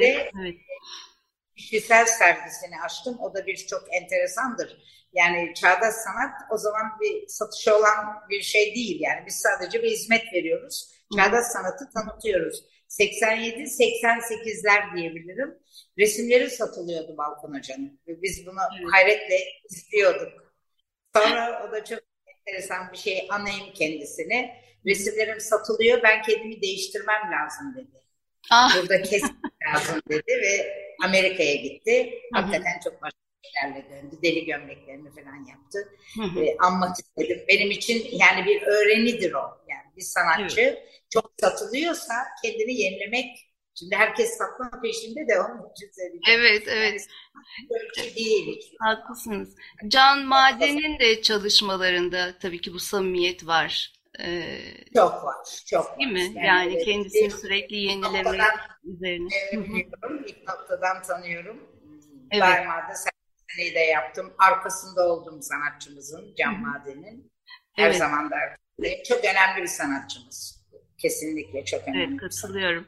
de. 0.00 0.30
Evet. 0.40 0.56
Kişisel 1.60 2.06
sergisini 2.06 2.80
açtım. 2.84 3.18
O 3.20 3.34
da 3.34 3.46
bir 3.46 3.56
çok 3.56 3.94
enteresandır. 3.94 4.76
Yani 5.12 5.54
çağdaş 5.54 5.94
sanat 5.94 6.32
o 6.50 6.58
zaman 6.58 6.82
bir 7.00 7.28
satışı 7.28 7.76
olan 7.76 8.28
bir 8.30 8.42
şey 8.42 8.74
değil. 8.74 9.00
Yani 9.00 9.26
biz 9.26 9.34
sadece 9.34 9.82
bir 9.82 9.90
hizmet 9.90 10.32
veriyoruz. 10.32 10.90
Çağdaş 11.16 11.46
sanatı 11.46 11.90
tanıtıyoruz. 11.94 12.64
87-88'ler 12.88 14.96
diyebilirim. 14.96 15.58
Resimleri 15.98 16.50
satılıyordu 16.50 17.16
Balkon 17.16 17.58
Hoca'nın. 17.58 18.00
Biz 18.06 18.46
bunu 18.46 18.60
hayretle 18.92 19.38
izliyorduk. 19.70 20.54
Sonra 21.16 21.68
o 21.68 21.72
da 21.72 21.84
çok 21.84 22.00
enteresan 22.26 22.92
bir 22.92 22.98
şey 22.98 23.26
anayım 23.30 23.72
kendisini. 23.74 24.54
Resimlerim 24.86 25.40
satılıyor 25.40 26.02
ben 26.02 26.22
kendimi 26.22 26.62
değiştirmem 26.62 27.32
lazım 27.32 27.74
dedi. 27.76 28.00
Ah. 28.50 28.76
Burada 28.76 29.02
kesin 29.02 29.40
lazım 29.66 30.02
dedi 30.10 30.32
ve 30.42 30.74
Amerika'ya 31.04 31.54
gitti. 31.54 32.14
Hakikaten 32.34 32.80
çok 32.84 33.02
başka 33.02 33.18
şeylerle 33.44 33.90
döndü. 33.90 34.16
Deli 34.22 34.44
gömleklerini 34.44 35.10
falan 35.10 35.46
yaptı. 35.48 35.78
Hı 36.14 36.40
E, 36.40 36.56
anmak 36.58 36.96
istedim. 36.98 37.44
Benim 37.48 37.70
için 37.70 38.06
yani 38.12 38.46
bir 38.46 38.62
öğrenidir 38.62 39.32
o. 39.32 39.42
Yani 39.68 39.96
bir 39.96 40.02
sanatçı 40.02 40.60
evet. 40.60 40.78
çok 41.10 41.32
satılıyorsa 41.40 42.14
kendini 42.42 42.74
yenilemek 42.74 43.50
Şimdi 43.80 43.96
herkes 43.96 44.38
satma 44.38 44.80
peşinde 44.82 45.28
de 45.28 45.40
onun 45.40 45.70
için 45.72 45.90
Evet, 46.30 46.62
evet. 46.66 47.06
Yani, 47.70 47.80
şey 47.96 48.16
değil. 48.16 48.76
Haklısınız. 48.78 49.54
Can 49.88 50.26
Maden'in 50.26 50.98
de 50.98 51.22
çalışmalarında 51.22 52.38
tabii 52.38 52.60
ki 52.60 52.72
bu 52.72 52.78
samimiyet 52.78 53.46
var. 53.46 53.92
Ee, 54.18 54.60
çok 54.94 55.24
var, 55.24 55.36
çok 55.66 55.98
Değil 55.98 56.12
mi? 56.12 56.20
Yani, 56.20 56.46
yani 56.46 56.84
kendisini 56.84 57.24
bir, 57.24 57.30
sürekli 57.30 57.76
yenileme 57.76 58.30
üzerine. 58.84 59.28
Biliyorum, 59.52 60.24
ilk 60.26 60.48
noktadan 60.48 61.02
tanıyorum. 61.02 61.68
Evet. 62.30 62.42
Daima 62.42 62.74
da 62.74 62.94
seneyi 63.48 63.74
de 63.74 63.78
yaptım. 63.78 64.32
Arkasında 64.38 65.08
oldum 65.08 65.42
sanatçımızın, 65.42 66.34
Can 66.38 66.60
Maden'in. 66.60 67.32
Her 67.72 67.86
evet. 67.86 67.98
zaman 67.98 68.30
da 68.30 68.36
çok 69.08 69.24
önemli 69.24 69.62
bir 69.62 69.66
sanatçımız. 69.66 70.66
Kesinlikle 70.98 71.64
çok 71.64 71.88
önemli. 71.88 72.04
Evet, 72.10 72.20
katılıyorum. 72.20 72.86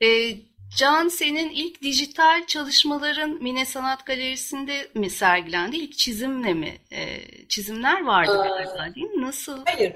Ee, 0.00 0.34
Can 0.76 1.08
senin 1.08 1.50
ilk 1.50 1.82
dijital 1.82 2.46
çalışmaların 2.46 3.42
Mine 3.42 3.66
Sanat 3.66 4.06
Galerisi'nde 4.06 4.88
mi 4.94 5.10
sergilendi? 5.10 5.76
İlk 5.76 5.98
çizimle 5.98 6.54
mi? 6.54 6.78
Ee, 6.92 7.18
çizimler 7.48 8.04
vardı 8.04 8.30
Aa, 8.30 8.48
galiba 8.48 8.94
değil 8.94 9.06
mi? 9.06 9.22
Nasıl? 9.22 9.64
Hayır. 9.66 9.90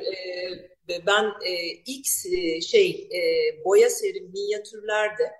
E, 0.88 1.06
ben 1.06 1.24
e, 1.24 1.52
ilk 1.86 2.06
e, 2.32 2.60
şey 2.60 2.90
e, 2.90 3.20
boya 3.64 3.90
serim 3.90 4.32
minyatürlerde 4.32 5.32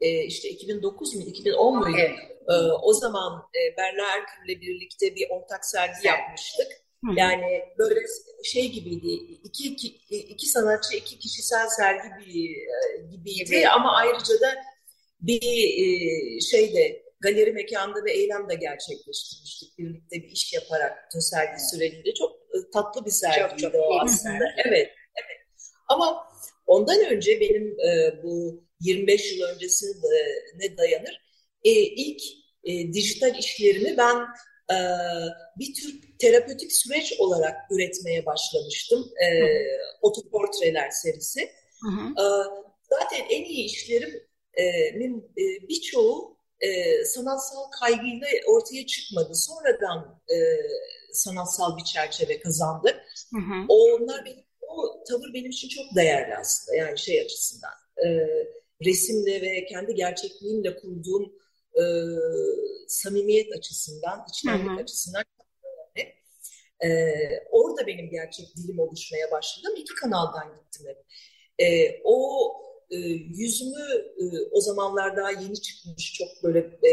e, 0.00 0.24
işte 0.24 0.48
2009 0.48 1.14
mu 1.14 1.22
2010 1.22 1.78
muydu? 1.78 1.96
Evet. 2.00 2.18
E, 2.48 2.52
o 2.82 2.92
zaman 2.92 3.32
e, 3.54 3.76
Berna 3.76 4.02
Erkür'le 4.16 4.60
birlikte 4.60 5.14
bir 5.14 5.26
ortak 5.30 5.64
sergi 5.64 5.92
evet. 5.94 6.04
yapmıştık. 6.04 6.83
Hı. 7.04 7.12
Yani 7.16 7.62
böyle 7.78 8.00
şey 8.44 8.70
gibiydi. 8.70 9.38
İki, 9.44 9.68
iki, 9.68 9.88
iki 10.16 10.46
sanatçı, 10.46 10.96
iki 10.96 11.18
kişisel 11.18 11.68
sergi 11.68 12.08
bir, 12.20 12.56
e, 12.56 13.06
gibiydi 13.10 13.54
evet. 13.54 13.66
ama 13.72 13.96
ayrıca 13.96 14.40
da 14.40 14.54
bir 15.20 15.42
e, 15.42 16.40
şeyde 16.40 17.04
galeri 17.20 17.52
mekanda 17.52 18.04
ve 18.04 18.12
eylem 18.12 18.48
de 18.48 18.54
gerçekleştirmiştik. 18.54 19.78
Birlikte 19.78 20.16
bir 20.16 20.30
iş 20.30 20.52
yaparak 20.52 21.04
bütün 21.06 21.20
sergi 21.20 21.62
sürecinde 21.70 22.14
çok 22.14 22.32
e, 22.32 22.56
tatlı 22.72 23.04
bir 23.04 23.10
sergiydi 23.10 23.62
çok, 23.62 23.72
çok 23.72 23.80
o 23.80 24.00
aslında. 24.00 24.44
Evet, 24.66 24.90
evet. 25.16 25.40
Ama 25.88 26.26
ondan 26.66 27.04
önce 27.04 27.40
benim 27.40 27.80
e, 27.80 28.22
bu 28.22 28.64
25 28.80 29.32
yıl 29.32 29.46
öncesine 29.46 30.76
dayanır. 30.76 31.20
E, 31.64 31.70
ilk 31.70 32.22
e, 32.64 32.92
dijital 32.92 33.38
işlerimi 33.38 33.96
ben 33.96 34.26
e, 34.70 34.76
bir 35.58 35.74
tür 35.74 36.00
terapötik 36.18 36.72
süreç 36.72 37.14
olarak 37.18 37.56
üretmeye 37.70 38.26
başlamıştım. 38.26 39.12
E, 39.24 39.28
otoportreler 40.02 40.90
serisi. 40.90 41.50
Hı 41.82 41.88
hı. 41.88 42.08
E, 42.10 42.26
zaten 42.90 43.24
en 43.30 43.44
iyi 43.44 43.64
işlerimin 43.64 45.32
e, 45.38 45.68
birçoğu 45.68 46.36
e, 46.60 47.04
sanatsal 47.04 47.70
kaygıyla 47.80 48.26
ortaya 48.46 48.86
çıkmadı. 48.86 49.34
Sonradan 49.34 50.20
e, 50.30 50.36
sanatsal 51.12 51.78
bir 51.78 51.84
çerçeve 51.84 52.40
kazandı. 52.40 53.04
Hı 53.34 53.40
hı. 53.40 53.64
Onlar 53.68 54.24
benim, 54.24 54.44
o 54.68 55.04
tavır 55.08 55.34
benim 55.34 55.50
için 55.50 55.68
çok 55.68 55.96
değerli 55.96 56.36
aslında. 56.36 56.76
Yani 56.76 56.98
şey 56.98 57.20
açısından. 57.20 57.72
E, 58.06 58.08
resimle 58.84 59.42
ve 59.42 59.66
kendi 59.66 59.94
gerçekliğimle 59.94 60.76
kurduğum 60.76 61.32
e, 61.78 61.84
samimiyet 62.88 63.52
açısından, 63.58 64.26
içtenlik 64.30 64.80
açısından 64.80 65.24
e, 66.84 66.88
orada 67.50 67.86
benim 67.86 68.10
gerçek 68.10 68.56
dilim 68.56 68.78
oluşmaya 68.78 69.30
başladı. 69.30 69.74
İki 69.76 69.94
kanaldan 69.94 70.54
gittim 70.54 70.86
hep. 70.88 71.04
E, 71.58 72.00
o 72.04 72.50
e, 72.90 72.96
yüzümü 73.36 74.12
e, 74.18 74.24
o 74.50 74.60
zamanlar 74.60 75.16
daha 75.16 75.30
yeni 75.30 75.60
çıkmış 75.60 76.12
çok 76.12 76.28
böyle 76.42 76.58
e, 76.58 76.92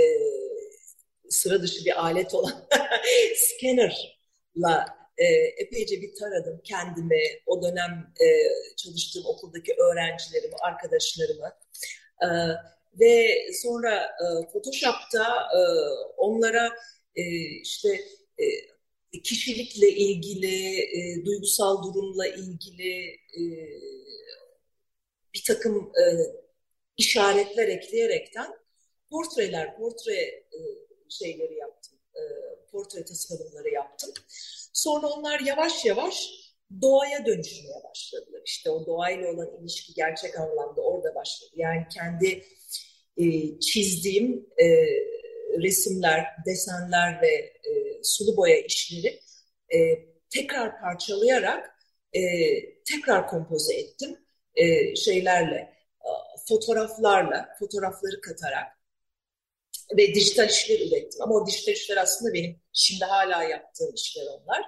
sıra 1.30 1.62
dışı 1.62 1.86
bir 1.86 2.06
alet 2.06 2.34
olan 2.34 2.68
scanner'la 3.36 4.86
e, 5.18 5.26
epeyce 5.64 6.02
bir 6.02 6.16
taradım 6.16 6.62
kendimi, 6.64 7.20
o 7.46 7.62
dönem 7.64 8.14
e, 8.22 8.28
çalıştığım 8.76 9.26
okuldaki 9.26 9.74
öğrencilerimi, 9.74 10.56
arkadaşlarımı. 10.62 11.52
E, 12.24 12.28
ve 13.00 13.28
sonra 13.54 14.04
e, 14.04 14.52
Photoshop'ta 14.52 15.24
e, 15.56 15.62
onlara 16.18 16.76
e, 17.16 17.24
işte 17.62 17.90
e, 18.38 19.22
kişilikle 19.24 19.90
ilgili, 19.90 20.80
e, 20.82 21.26
duygusal 21.26 21.84
durumla 21.84 22.28
ilgili 22.28 23.20
e, 23.38 23.42
bir 25.34 25.44
takım 25.48 25.92
e, 25.98 26.04
işaretler 26.98 27.68
ekleyerekten 27.68 28.54
portreler, 29.10 29.78
portre 29.78 30.16
e, 30.16 30.60
şeyleri 31.10 31.54
yaptım, 31.56 32.00
e, 32.16 32.22
portre 32.72 33.06
tasarımları 33.06 33.70
yaptım. 33.70 34.14
Sonra 34.74 35.08
onlar 35.08 35.40
yavaş 35.40 35.86
yavaş 35.86 36.30
doğaya 36.82 37.26
dönüşmeye 37.26 37.84
başladılar. 37.84 38.42
İşte 38.46 38.70
o 38.70 38.86
doğayla 38.86 39.32
olan 39.32 39.62
ilişki 39.62 39.94
gerçek 39.94 40.40
anlamda 40.40 40.82
başladı. 41.22 41.52
Yani 41.56 41.86
kendi 41.94 42.44
e, 43.18 43.60
çizdiğim 43.60 44.46
e, 44.58 44.66
resimler, 45.62 46.26
desenler 46.46 47.22
ve 47.22 47.34
e, 47.70 48.04
sulu 48.04 48.38
boya 48.38 48.58
işleri 48.58 49.20
e, 49.74 49.78
tekrar 50.30 50.82
parçalayarak 50.82 51.70
e, 52.14 52.22
tekrar 52.84 53.28
kompoze 53.28 53.76
ettim 53.76 54.18
e, 54.56 54.96
şeylerle, 54.96 55.74
fotoğraflarla, 56.48 57.50
fotoğrafları 57.60 58.22
katarak 58.22 58.68
ve 59.98 60.16
dijital 60.16 60.50
işler 60.50 60.80
ürettim. 60.80 61.22
Ama 61.22 61.36
o 61.36 61.48
dijital 61.48 61.74
işler 61.74 61.98
aslında 61.98 62.34
benim 62.34 62.60
şimdi 62.74 63.06
hala 63.06 63.44
yaptığım 63.44 63.94
işler 63.94 64.26
onlar. 64.26 64.62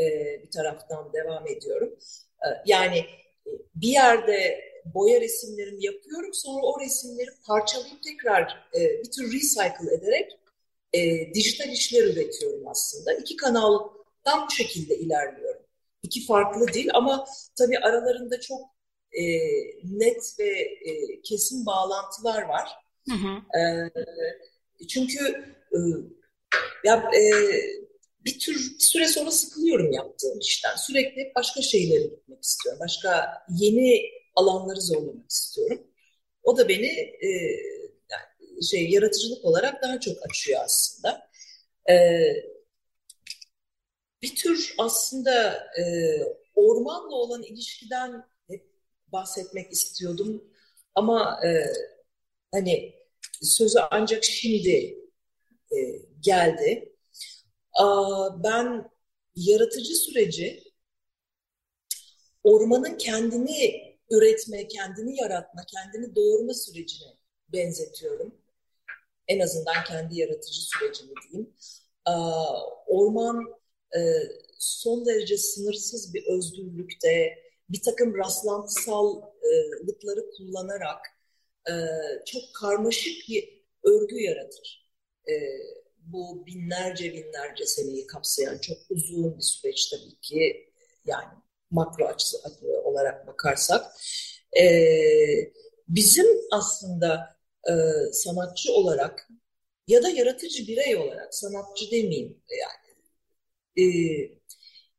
E, 0.00 0.04
bir 0.42 0.50
taraftan 0.50 1.12
devam 1.12 1.46
ediyorum. 1.46 1.98
E, 2.44 2.48
yani 2.66 2.98
e, 3.46 3.50
bir 3.74 3.88
yerde 3.88 4.60
boya 4.94 5.20
resimlerimi 5.20 5.84
yapıyorum. 5.84 6.34
Sonra 6.34 6.66
o 6.66 6.80
resimleri 6.80 7.30
parçalayıp 7.46 8.02
tekrar 8.02 8.68
e, 8.74 8.80
bir 8.80 9.10
tür 9.10 9.32
recycle 9.32 9.94
ederek 9.94 10.38
e, 10.92 11.34
dijital 11.34 11.72
işler 11.72 12.04
üretiyorum 12.04 12.68
aslında. 12.68 13.14
İki 13.14 13.36
kanaldan 13.36 14.46
bu 14.46 14.54
şekilde 14.54 14.98
ilerliyorum. 14.98 15.62
İki 16.02 16.26
farklı 16.26 16.68
dil 16.68 16.88
ama 16.94 17.26
tabii 17.58 17.78
aralarında 17.78 18.40
çok 18.40 18.60
e, 19.12 19.22
net 19.84 20.38
ve 20.38 20.48
e, 20.60 21.22
kesin 21.22 21.66
bağlantılar 21.66 22.42
var. 22.42 22.70
Hı 23.08 23.14
hı. 23.14 23.58
E, 23.60 24.86
çünkü 24.88 25.18
e, 25.72 25.78
ya 26.84 27.10
e, 27.16 27.22
bir 28.24 28.38
tür 28.38 28.74
bir 28.74 28.84
süre 28.84 29.08
sonra 29.08 29.30
sıkılıyorum 29.30 29.92
yaptığım 29.92 30.38
işten. 30.38 30.76
Sürekli 30.76 31.32
başka 31.36 31.62
şeylere 31.62 32.02
gitmek 32.02 32.42
istiyorum. 32.42 32.80
Başka 32.80 33.42
yeni 33.50 34.00
alanları 34.36 34.80
zorlamak 34.80 35.30
istiyorum. 35.30 35.86
O 36.42 36.56
da 36.56 36.68
beni 36.68 36.86
e, 37.22 37.28
yani 38.10 38.64
şey 38.70 38.90
yaratıcılık 38.90 39.44
olarak 39.44 39.82
daha 39.82 40.00
çok 40.00 40.16
açıyor 40.26 40.60
aslında. 40.64 41.30
E, 41.90 41.94
bir 44.22 44.34
tür 44.34 44.74
aslında 44.78 45.52
e, 45.78 45.84
ormanla 46.54 47.14
olan 47.14 47.42
ilişkiden 47.42 48.24
hep 48.50 48.66
bahsetmek 49.12 49.72
istiyordum 49.72 50.44
ama 50.94 51.40
e, 51.46 51.72
hani 52.52 52.94
sözü 53.42 53.78
ancak 53.90 54.24
şimdi 54.24 54.98
e, 55.72 55.76
geldi. 56.20 56.96
Aa, 57.72 58.42
ben 58.44 58.90
yaratıcı 59.36 59.94
süreci 59.94 60.72
ormanın 62.44 62.98
kendini 62.98 63.85
üretme, 64.10 64.68
kendini 64.68 65.20
yaratma, 65.20 65.62
kendini 65.66 66.16
doğurma 66.16 66.54
sürecine 66.54 67.08
benzetiyorum. 67.52 68.34
En 69.28 69.40
azından 69.40 69.84
kendi 69.84 70.18
yaratıcı 70.18 70.60
sürecimi 70.60 71.12
diyeyim. 71.22 71.54
Orman 72.86 73.56
e, 73.96 74.00
son 74.58 75.06
derece 75.06 75.38
sınırsız 75.38 76.14
bir 76.14 76.26
özgürlükte 76.26 77.38
bir 77.70 77.82
takım 77.82 78.18
rastlantısallıkları 78.18 80.30
kullanarak 80.36 81.06
e, 81.68 81.72
çok 82.26 82.42
karmaşık 82.54 83.28
bir 83.28 83.62
örgü 83.84 84.20
yaratır. 84.20 84.90
E, 85.28 85.32
bu 85.98 86.46
binlerce 86.46 87.12
binlerce 87.12 87.66
seneyi 87.66 88.06
kapsayan 88.06 88.58
çok 88.58 88.78
uzun 88.90 89.36
bir 89.36 89.42
süreç 89.42 89.90
tabii 89.90 90.20
ki 90.20 90.70
yani 91.06 91.28
makro 91.70 92.04
açısı 92.06 92.38
olarak 92.84 93.26
bakarsak. 93.26 93.86
Bizim 95.88 96.26
aslında 96.52 97.36
sanatçı 98.12 98.72
olarak 98.72 99.28
ya 99.88 100.02
da 100.02 100.08
yaratıcı 100.08 100.66
birey 100.66 100.96
olarak 100.96 101.34
sanatçı 101.34 101.90
demeyeyim 101.90 102.42
yani 102.50 102.86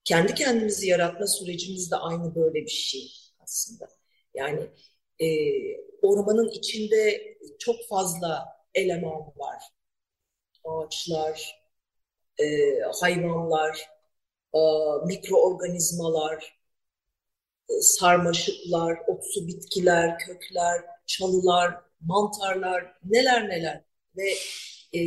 kendi 0.03 0.33
kendimizi 0.35 0.87
yaratma 0.87 1.27
sürecimiz 1.27 1.91
de 1.91 1.95
aynı 1.95 2.35
böyle 2.35 2.61
bir 2.65 2.67
şey 2.67 3.11
aslında. 3.39 3.89
Yani 4.33 4.69
e, 5.19 5.27
ormanın 6.01 6.49
içinde 6.49 7.21
çok 7.59 7.75
fazla 7.89 8.45
eleman 8.75 9.33
var. 9.35 9.63
Ağaçlar, 10.63 11.61
e, 12.39 12.45
hayvanlar, 13.01 13.89
e, 14.55 14.59
mikroorganizmalar, 15.05 16.43
e, 16.43 16.56
sarmaşıklar, 17.81 18.97
otsu 19.07 19.47
bitkiler, 19.47 20.19
kökler, 20.19 20.81
çalılar, 21.05 21.75
mantarlar, 22.01 22.93
neler 23.03 23.49
neler 23.49 23.83
ve 24.17 24.29
e, 24.99 25.01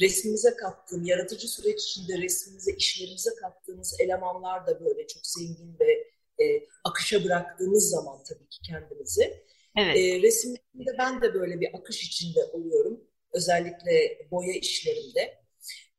resmimize 0.00 0.56
kattığım, 0.56 1.04
yaratıcı 1.04 1.48
süreç 1.48 1.82
içinde 1.82 2.18
resmimize, 2.18 2.72
işlerimize 2.72 3.30
kattığımız 3.34 3.96
elemanlar 4.00 4.66
da 4.66 4.84
böyle 4.84 5.06
çok 5.06 5.26
zengin 5.26 5.76
ve 5.80 6.10
e, 6.44 6.66
akışa 6.84 7.24
bıraktığımız 7.24 7.90
zaman 7.90 8.22
tabii 8.28 8.48
ki 8.48 8.58
kendimizi. 8.62 9.44
Evet. 9.76 9.96
E, 9.96 10.22
resimlerimde 10.22 10.98
ben 10.98 11.22
de 11.22 11.34
böyle 11.34 11.60
bir 11.60 11.68
akış 11.74 12.02
içinde 12.04 12.44
oluyorum. 12.44 13.00
Özellikle 13.32 14.26
boya 14.30 14.52
işlerimde. 14.52 15.40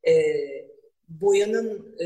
E, 0.08 0.14
boyanın 1.08 1.96
e, 2.00 2.06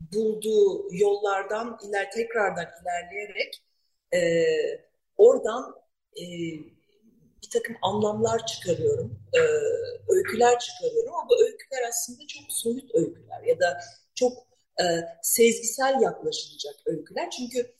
bulduğu 0.00 0.88
yollardan 0.94 1.78
iler 1.88 2.10
tekrardan 2.10 2.66
ilerleyerek 2.82 3.64
e, 4.14 4.20
oradan 5.16 5.76
e, 6.16 6.24
bir 7.42 7.50
takım 7.52 7.76
anlamlar 7.82 8.46
çıkarıyorum, 8.46 9.20
e, 9.32 9.40
öyküler 10.08 10.58
çıkarıyorum 10.58 11.14
ama 11.14 11.28
bu 11.28 11.44
öyküler 11.44 11.88
aslında 11.88 12.26
çok 12.26 12.52
soyut 12.52 12.94
öyküler 12.94 13.42
ya 13.42 13.60
da 13.60 13.80
çok 14.14 14.32
e, 14.80 14.84
sezgisel 15.22 16.00
yaklaşılacak 16.00 16.74
öyküler. 16.86 17.30
Çünkü 17.30 17.74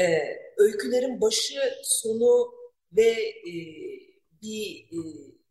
e, 0.00 0.04
öykülerin 0.56 1.20
başı, 1.20 1.60
sonu 1.82 2.54
ve 2.92 3.10
e, 3.10 3.54
bir 4.42 4.86
e, 4.92 4.98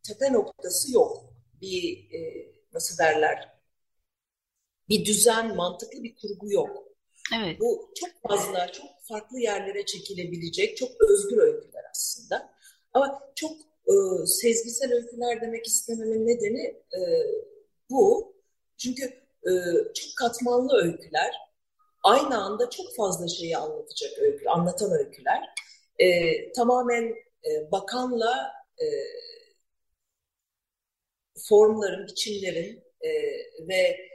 tepe 0.07 0.33
noktası 0.33 0.93
yok. 0.93 1.33
Bir 1.61 2.11
e, 2.13 2.47
nasıl 2.73 2.97
derler? 2.97 3.52
Bir 4.93 5.05
düzen, 5.05 5.55
mantıklı 5.55 6.03
bir 6.03 6.15
kurgu 6.15 6.51
yok. 6.51 6.83
Evet. 7.37 7.59
Bu 7.59 7.91
çok 7.99 8.09
fazla, 8.29 8.71
çok 8.71 8.85
farklı 9.01 9.39
yerlere 9.39 9.85
çekilebilecek, 9.85 10.77
çok 10.77 10.89
özgür 11.09 11.37
öyküler 11.37 11.83
aslında. 11.91 12.53
Ama 12.93 13.31
çok 13.35 13.51
e, 13.87 14.25
sezgisel 14.25 14.93
öyküler 14.93 15.41
demek 15.41 15.67
istememin 15.67 16.27
nedeni 16.27 16.65
e, 16.97 17.01
bu. 17.89 18.33
Çünkü 18.77 19.03
e, 19.43 19.51
çok 19.93 20.17
katmanlı 20.17 20.77
öyküler, 20.83 21.35
aynı 22.03 22.43
anda 22.43 22.69
çok 22.69 22.95
fazla 22.95 23.27
şeyi 23.27 23.57
anlatacak 23.57 24.19
öykü, 24.19 24.47
anlatan 24.47 24.91
öyküler. 24.91 25.49
E, 25.99 26.51
tamamen 26.51 27.15
e, 27.45 27.71
bakanla 27.71 28.51
e, 28.81 28.85
formların, 31.49 32.07
biçimlerin 32.07 32.83
e, 33.01 33.09
ve 33.67 34.12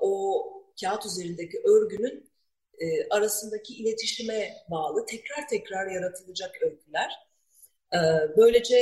o 0.00 0.42
kağıt 0.80 1.06
üzerindeki 1.06 1.58
örgünün 1.64 2.30
e, 2.78 3.08
arasındaki 3.08 3.74
iletişime 3.74 4.56
bağlı 4.70 5.06
tekrar 5.06 5.48
tekrar 5.48 5.90
yaratılacak 5.90 6.62
öyküler. 6.62 7.12
Ee, 7.94 7.98
böylece 8.36 8.76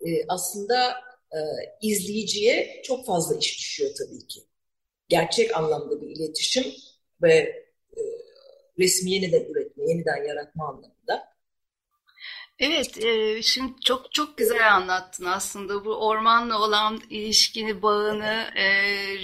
e, 0.00 0.26
aslında 0.28 0.90
e, 1.32 1.38
izleyiciye 1.82 2.82
çok 2.84 3.06
fazla 3.06 3.36
iş 3.36 3.58
düşüyor 3.58 3.90
tabii 3.98 4.26
ki. 4.26 4.40
Gerçek 5.08 5.56
anlamda 5.56 6.00
bir 6.02 6.06
iletişim 6.16 6.64
ve 7.22 7.34
e, 7.96 8.00
resmi 8.78 9.10
yeniden 9.10 9.44
üretme, 9.44 9.84
yeniden 9.84 10.24
yaratma 10.24 10.68
anlamında. 10.68 11.37
Evet, 12.60 13.04
e, 13.04 13.42
şimdi 13.42 13.80
çok 13.80 14.12
çok 14.12 14.38
güzel 14.38 14.74
anlattın 14.74 15.24
aslında 15.24 15.84
bu 15.84 16.06
ormanla 16.08 16.60
olan 16.60 17.00
ilişkini, 17.10 17.82
bağını 17.82 18.50
e, 18.54 18.64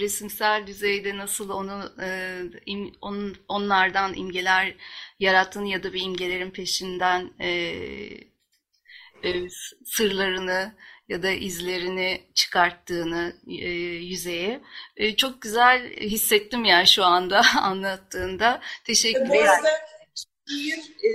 resimsel 0.00 0.66
düzeyde 0.66 1.16
nasıl 1.16 1.50
onu 1.50 1.92
e, 2.02 2.40
im, 2.66 2.92
on, 3.00 3.36
onlardan 3.48 4.14
imgeler 4.14 4.74
yarattığını 5.18 5.68
ya 5.68 5.82
da 5.82 5.92
bir 5.92 6.02
imgelerin 6.02 6.50
peşinden 6.50 7.30
e, 7.40 7.48
e, 9.24 9.48
sırlarını 9.84 10.74
ya 11.08 11.22
da 11.22 11.30
izlerini 11.30 12.22
çıkarttığını 12.34 13.36
e, 13.48 13.70
yüzeye 13.70 14.60
e, 14.96 15.16
çok 15.16 15.42
güzel 15.42 15.96
hissettim 15.96 16.64
yani 16.64 16.86
şu 16.86 17.04
anda 17.04 17.42
anlattığında. 17.62 18.60
Teşekkür 18.84 19.20
ederim. 19.20 19.34
Bu 19.34 19.50
arada 19.50 19.70
şiir 20.48 20.78
e, 21.04 21.10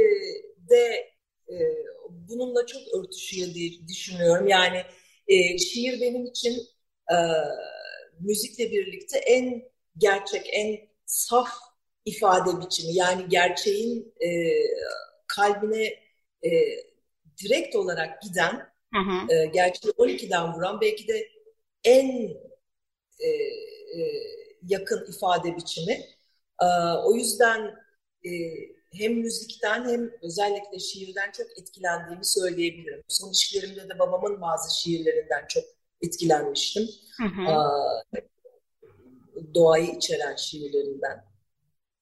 de 0.69 1.18
e, 1.49 1.55
bununla 2.09 2.65
çok 2.65 2.81
örtüşüyor 2.93 3.53
diye 3.53 3.87
düşünüyorum. 3.87 4.47
Yani 4.47 4.83
e, 5.27 5.57
şiir 5.57 6.01
benim 6.01 6.25
için 6.25 6.53
e, 7.11 7.17
müzikle 8.19 8.71
birlikte 8.71 9.19
en 9.19 9.63
gerçek, 9.97 10.49
en 10.53 10.79
saf 11.05 11.49
ifade 12.05 12.61
biçimi. 12.61 12.93
Yani 12.93 13.29
gerçeğin 13.29 14.13
e, 14.21 14.29
kalbine 15.27 15.85
e, 16.43 16.49
direkt 17.43 17.75
olarak 17.75 18.21
giden, 18.21 18.69
hı 18.93 18.99
hı. 18.99 19.33
E, 19.33 19.45
gerçeği 19.45 19.93
12'den 19.97 20.53
vuran 20.53 20.81
belki 20.81 21.07
de 21.07 21.27
en 21.83 22.29
e, 23.19 23.27
e, 23.27 24.23
yakın 24.67 25.11
ifade 25.11 25.55
biçimi. 25.55 25.93
E, 26.61 26.65
o 27.05 27.15
yüzden 27.15 27.75
e, 28.25 28.29
hem 28.93 29.13
müzikten 29.13 29.89
hem 29.89 30.11
özellikle 30.21 30.79
şiirden 30.79 31.31
çok 31.31 31.47
etkilendiğimi 31.59 32.25
söyleyebilirim. 32.25 33.03
Son 33.07 33.31
işlerimde 33.31 33.89
de 33.89 33.99
babamın 33.99 34.41
bazı 34.41 34.79
şiirlerinden 34.81 35.45
çok 35.49 35.63
etkilenmiştim. 36.01 36.89
Hı 37.17 37.23
hı. 37.23 38.21
Doğayı 39.55 39.91
içeren 39.91 40.35
şiirlerinden. 40.35 41.29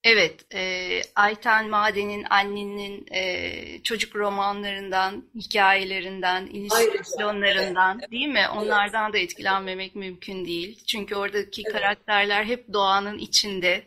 Evet, 0.03 0.53
e, 0.53 1.01
Ayten 1.15 1.69
Maden'in 1.69 2.25
annenin 2.29 3.05
e, 3.11 3.83
çocuk 3.83 4.15
romanlarından, 4.15 5.23
hikayelerinden, 5.35 6.45
illüstrasyonlarından 6.45 7.99
evet. 7.99 8.11
değil 8.11 8.27
mi? 8.27 8.45
Onlardan 8.55 9.03
evet. 9.03 9.13
da 9.13 9.17
etkilenmemek 9.17 9.95
mümkün 9.95 10.45
değil. 10.45 10.83
Çünkü 10.85 11.15
oradaki 11.15 11.61
evet. 11.65 11.73
karakterler 11.73 12.43
hep 12.43 12.73
doğanın 12.73 13.17
içinde 13.17 13.83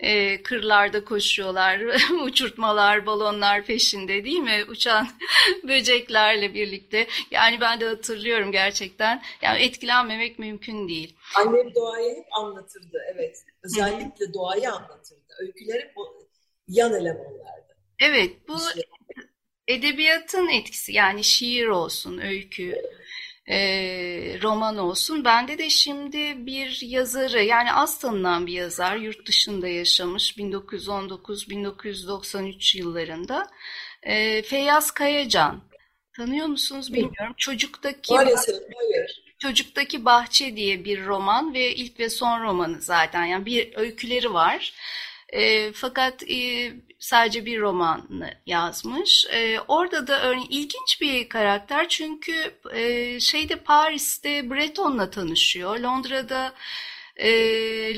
e, 0.00 0.42
kırlarda 0.42 1.04
koşuyorlar, 1.04 1.80
uçurtmalar, 2.24 3.06
balonlar 3.06 3.64
peşinde 3.64 4.24
değil 4.24 4.38
mi? 4.38 4.64
Uçan 4.68 5.08
böceklerle 5.68 6.54
birlikte. 6.54 7.06
Yani 7.30 7.60
ben 7.60 7.80
de 7.80 7.86
hatırlıyorum 7.86 8.52
gerçekten. 8.52 9.22
Yani 9.42 9.62
etkilenmemek 9.62 10.38
mümkün 10.38 10.88
değil. 10.88 11.16
Annem 11.36 11.74
doğayı 11.74 12.16
hep 12.16 12.26
anlatırdı, 12.38 12.98
evet. 13.14 13.44
Özellikle 13.62 14.34
doğayı 14.34 14.72
anlatırdı. 14.72 15.34
Öyküleri 15.40 15.92
bu 15.96 16.28
yan 16.68 16.92
elemanlardı. 16.92 17.76
Evet, 18.00 18.48
bu 18.48 18.56
edebiyatın 19.68 20.48
etkisi. 20.48 20.92
Yani 20.92 21.24
şiir 21.24 21.66
olsun, 21.66 22.18
öykü. 22.18 22.70
Evet 22.70 22.84
e, 23.46 23.58
roman 24.42 24.76
olsun. 24.76 25.24
Bende 25.24 25.58
de 25.58 25.70
şimdi 25.70 26.46
bir 26.46 26.78
yazarı 26.82 27.42
yani 27.42 27.72
az 27.72 27.98
tanınan 27.98 28.46
bir 28.46 28.52
yazar 28.52 28.96
yurt 28.96 29.26
dışında 29.26 29.68
yaşamış 29.68 30.36
1919-1993 30.36 32.78
yıllarında 32.78 33.50
e, 34.02 34.42
Feyyaz 34.42 34.90
Kayacan. 34.90 35.60
Tanıyor 36.16 36.46
musunuz 36.46 36.92
bilmiyorum. 36.92 37.34
Çocuktaki 37.36 38.14
Maalesef 38.14 38.54
hayır. 38.54 39.24
Çocuktaki 39.38 40.04
Bahçe 40.04 40.56
diye 40.56 40.84
bir 40.84 41.06
roman 41.06 41.54
ve 41.54 41.74
ilk 41.74 42.00
ve 42.00 42.08
son 42.08 42.42
romanı 42.42 42.80
zaten 42.80 43.24
yani 43.24 43.46
bir 43.46 43.76
öyküleri 43.76 44.34
var. 44.34 44.74
E, 45.34 45.72
fakat 45.72 46.30
e, 46.30 46.72
sadece 46.98 47.46
bir 47.46 47.60
romanını 47.60 48.34
yazmış. 48.46 49.26
E, 49.32 49.60
orada 49.68 50.06
da 50.06 50.22
örneğin 50.22 50.48
ilginç 50.50 51.00
bir 51.00 51.28
karakter 51.28 51.88
çünkü 51.88 52.54
e, 52.72 53.20
şeyde 53.20 53.56
Paris'te 53.56 54.50
Breton'la 54.50 55.10
tanışıyor. 55.10 55.78
Londra'da 55.78 56.54
e, 57.16 57.28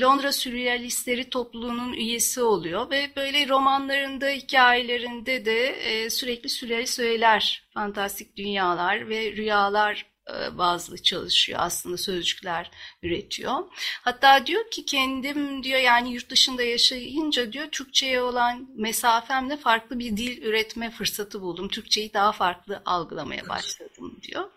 Londra 0.01 0.31
Sürrealistleri 0.31 1.29
topluluğunun 1.29 1.93
üyesi 1.93 2.41
oluyor 2.41 2.89
ve 2.89 3.09
böyle 3.15 3.47
romanlarında, 3.47 4.29
hikayelerinde 4.29 5.45
de 5.45 5.67
e, 5.67 6.09
sürekli 6.09 6.49
sürrealist 6.49 6.99
öğeler, 6.99 7.63
fantastik 7.73 8.37
dünyalar 8.37 9.09
ve 9.09 9.31
rüyalar 9.31 10.05
bazlı 10.51 11.03
çalışıyor 11.03 11.59
aslında 11.61 11.97
sözcükler 11.97 12.71
üretiyor. 13.03 13.63
Hatta 14.01 14.45
diyor 14.45 14.71
ki 14.71 14.85
kendim 14.85 15.63
diyor 15.63 15.79
yani 15.79 16.13
yurt 16.13 16.29
dışında 16.29 16.63
yaşayınca 16.63 17.53
diyor 17.53 17.67
Türkçe'ye 17.71 18.21
olan 18.21 18.69
mesafemle 18.75 19.57
farklı 19.57 19.99
bir 19.99 20.17
dil 20.17 20.41
üretme 20.41 20.91
fırsatı 20.91 21.41
buldum. 21.41 21.69
Türkçeyi 21.69 22.13
daha 22.13 22.31
farklı 22.31 22.81
algılamaya 22.85 23.49
başladım 23.49 24.19
diyor. 24.23 24.49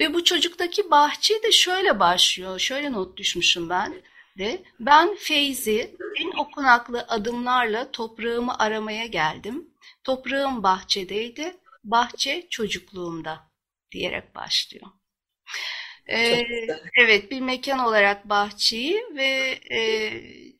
Ve 0.00 0.14
bu 0.14 0.24
çocuktaki 0.24 0.90
bahçe 0.90 1.42
de 1.42 1.52
şöyle 1.52 2.00
başlıyor. 2.00 2.58
Şöyle 2.58 2.92
not 2.92 3.16
düşmüşüm 3.16 3.68
ben 3.68 4.02
de. 4.38 4.62
Ben 4.80 5.16
Feyzi 5.16 5.96
en 6.16 6.30
okunaklı 6.38 7.04
adımlarla 7.08 7.90
toprağımı 7.90 8.58
aramaya 8.58 9.06
geldim. 9.06 9.70
Toprağım 10.04 10.62
bahçedeydi. 10.62 11.56
Bahçe 11.84 12.46
çocukluğumda 12.50 13.49
diyerek 13.92 14.34
başlıyor. 14.34 14.86
Ee, 16.12 16.46
evet 16.96 17.30
bir 17.30 17.40
mekan 17.40 17.78
olarak 17.78 18.28
bahçeyi 18.28 19.02
ve 19.16 19.58
e, 19.74 20.10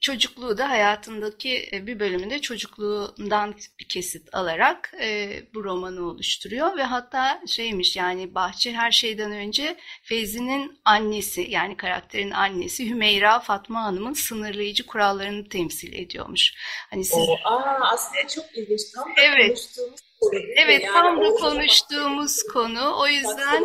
çocukluğu 0.01 0.59
da 0.59 0.71
hayatındaki 0.71 1.69
e, 1.73 1.87
bir 1.87 2.01
bölümünde 2.01 2.41
çocukluğundan 2.41 3.55
bir 3.81 3.89
kesit 3.89 4.35
alarak 4.35 4.93
e, 5.01 5.31
bu 5.55 5.65
romanı 5.65 6.07
oluşturuyor 6.09 6.77
ve 6.77 6.83
hatta 6.83 7.43
şeymiş 7.47 7.97
yani 7.97 8.35
bahçe 8.35 8.73
her 8.73 8.91
şeyden 8.91 9.33
önce 9.33 9.77
Feyzi'nin 10.03 10.81
annesi 10.85 11.47
yani 11.51 11.77
karakterin 11.77 12.31
annesi 12.31 12.91
Hümeyra 12.91 13.41
Fatma 13.41 13.83
Hanım'ın 13.83 14.15
sınırlayıcı 14.15 14.87
kurallarını 14.87 15.49
temsil 15.49 15.93
ediyormuş. 15.93 16.55
Hani 16.91 17.05
siz... 17.05 17.29
O, 17.29 17.37
aa, 17.45 17.93
aslında 17.93 18.29
çok 18.29 18.45
ilginç. 18.59 18.81
Tam 18.95 19.09
da 19.09 19.21
evet. 19.21 19.47
konuştuğumuz 19.47 20.10
Evet, 20.57 20.85
yani 20.85 20.93
tam 20.93 21.21
da 21.21 21.31
konuştuğumuz 21.31 22.43
konu. 22.43 22.95
O 23.01 23.07
yüzden 23.07 23.65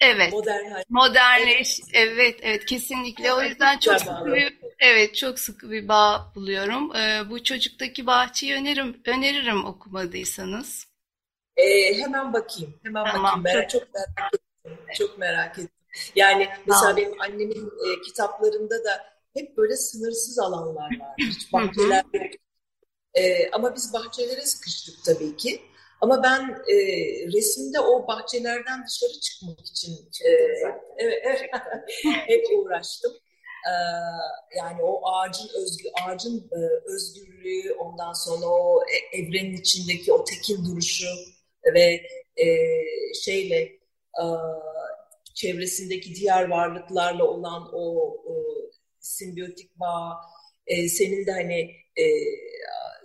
Evet. 0.00 0.32
Modern 0.32 0.82
Modernleş. 0.88 1.80
Evet, 1.92 2.38
evet 2.42 2.64
kesinlikle. 2.64 3.32
O 3.32 3.42
yüzden 3.42 3.78
çok 3.78 4.00
sıkı 4.00 4.26
bir 4.26 4.58
evet 4.78 5.14
çok 5.14 5.38
sıkı 5.38 5.70
bir 5.70 5.88
bağ 5.88 6.32
buluyorum. 6.34 6.96
Ee, 6.96 7.30
bu 7.30 7.42
çocuktaki 7.42 8.06
bahçeyi 8.06 8.54
öneririm 8.54 8.96
öneririm 9.06 9.64
okumadıysanız. 9.64 10.86
Ee, 11.56 11.94
hemen 11.94 12.32
bakayım. 12.32 12.74
Hemen 12.82 13.04
tamam, 13.12 13.44
bakayım. 13.44 13.62
Ben 13.62 13.68
çok... 13.68 13.82
çok 13.82 13.94
merak 13.94 14.34
ettim. 14.34 14.78
Çok 14.98 15.18
merak 15.18 15.58
ettim. 15.58 15.70
Yani 16.16 16.48
mesela 16.66 16.80
tamam. 16.80 16.96
benim 16.96 17.20
annemin 17.20 17.66
e, 17.66 18.02
kitaplarında 18.02 18.84
da 18.84 19.14
hep 19.34 19.56
böyle 19.56 19.76
sınırsız 19.76 20.38
alanlar 20.38 20.82
var. 21.00 21.16
Hiç 21.18 21.52
bahçeler 21.52 22.04
e, 23.14 23.50
ama 23.50 23.74
biz 23.76 23.92
bahçelere 23.92 24.42
sıkıştık 24.42 25.04
tabii 25.04 25.36
ki. 25.36 25.60
Ama 26.00 26.22
ben 26.22 26.40
e, 26.50 26.76
resimde 27.32 27.80
o 27.80 28.06
bahçelerden 28.06 28.86
dışarı 28.86 29.20
çıkmak 29.20 29.66
için 29.66 29.92
e, 30.24 30.30
evet, 30.98 31.22
evet, 31.24 31.50
hep 32.04 32.44
uğraştım. 32.58 33.12
Ee, 33.66 33.72
yani 34.58 34.82
o 34.82 35.08
ağacın 35.08 35.48
özgü 35.62 35.88
ağacın 36.02 36.50
e, 36.52 36.58
özgürlüğü, 36.94 37.72
ondan 37.72 38.12
sonra 38.12 38.46
o 38.46 38.82
e, 38.82 39.18
evrenin 39.18 39.56
içindeki 39.56 40.12
o 40.12 40.24
tekil 40.24 40.64
duruşu 40.64 41.06
ve 41.74 42.06
e, 42.36 42.46
şeyle 43.14 43.60
e, 44.20 44.24
çevresindeki 45.34 46.14
diğer 46.14 46.48
varlıklarla 46.48 47.24
olan 47.24 47.70
o, 47.72 48.08
o 48.26 48.44
simbiyotik 49.00 49.80
bağ, 49.80 50.16
e, 50.66 50.88
senin 50.88 51.26
de 51.26 51.32
hani 51.32 51.60
e, 51.96 52.04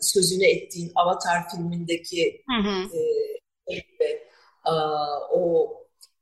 sözünü 0.02 0.46
ettiğin 0.46 0.92
Avatar 0.96 1.50
filmindeki 1.50 2.44
hı 2.50 2.70
hı. 2.70 2.98
E, 3.68 3.74
gibi, 3.76 4.20
a, 4.64 4.74
o 5.32 5.74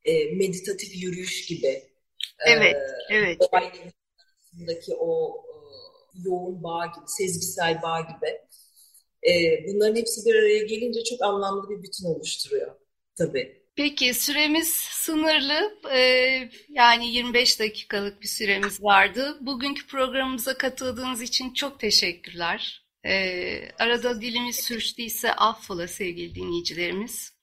e, 0.05 0.35
meditatif 0.35 1.03
yürüyüş 1.03 1.45
gibi. 1.45 1.83
Evet, 2.47 2.75
e, 3.09 3.15
evet. 3.15 3.41
Arasındaki 3.51 4.95
o 4.95 5.43
e, 5.47 5.55
yoğun 6.25 6.63
bağ 6.63 6.85
gibi, 6.85 7.05
sezgisel 7.07 7.81
bağ 7.81 7.99
gibi. 8.01 8.41
E, 9.31 9.63
bunların 9.67 9.95
hepsi 9.95 10.25
bir 10.25 10.35
araya 10.35 10.63
gelince 10.63 11.03
çok 11.03 11.21
anlamlı 11.21 11.69
bir 11.69 11.83
bütün 11.83 12.05
oluşturuyor 12.05 12.75
tabii. 13.17 13.67
Peki 13.77 14.13
süremiz 14.13 14.67
sınırlı. 14.75 15.77
Ee, 15.93 16.49
yani 16.69 17.07
25 17.11 17.59
dakikalık 17.59 18.21
bir 18.21 18.27
süremiz 18.27 18.83
vardı. 18.83 19.37
Bugünkü 19.41 19.87
programımıza 19.87 20.57
katıldığınız 20.57 21.21
için 21.21 21.53
çok 21.53 21.79
teşekkürler. 21.79 22.86
Ee, 23.07 23.69
arada 23.79 24.21
dilimiz 24.21 24.55
sürçtüyse 24.55 25.33
affola 25.33 25.87
sevgili 25.87 26.35
dinleyicilerimiz. 26.35 27.37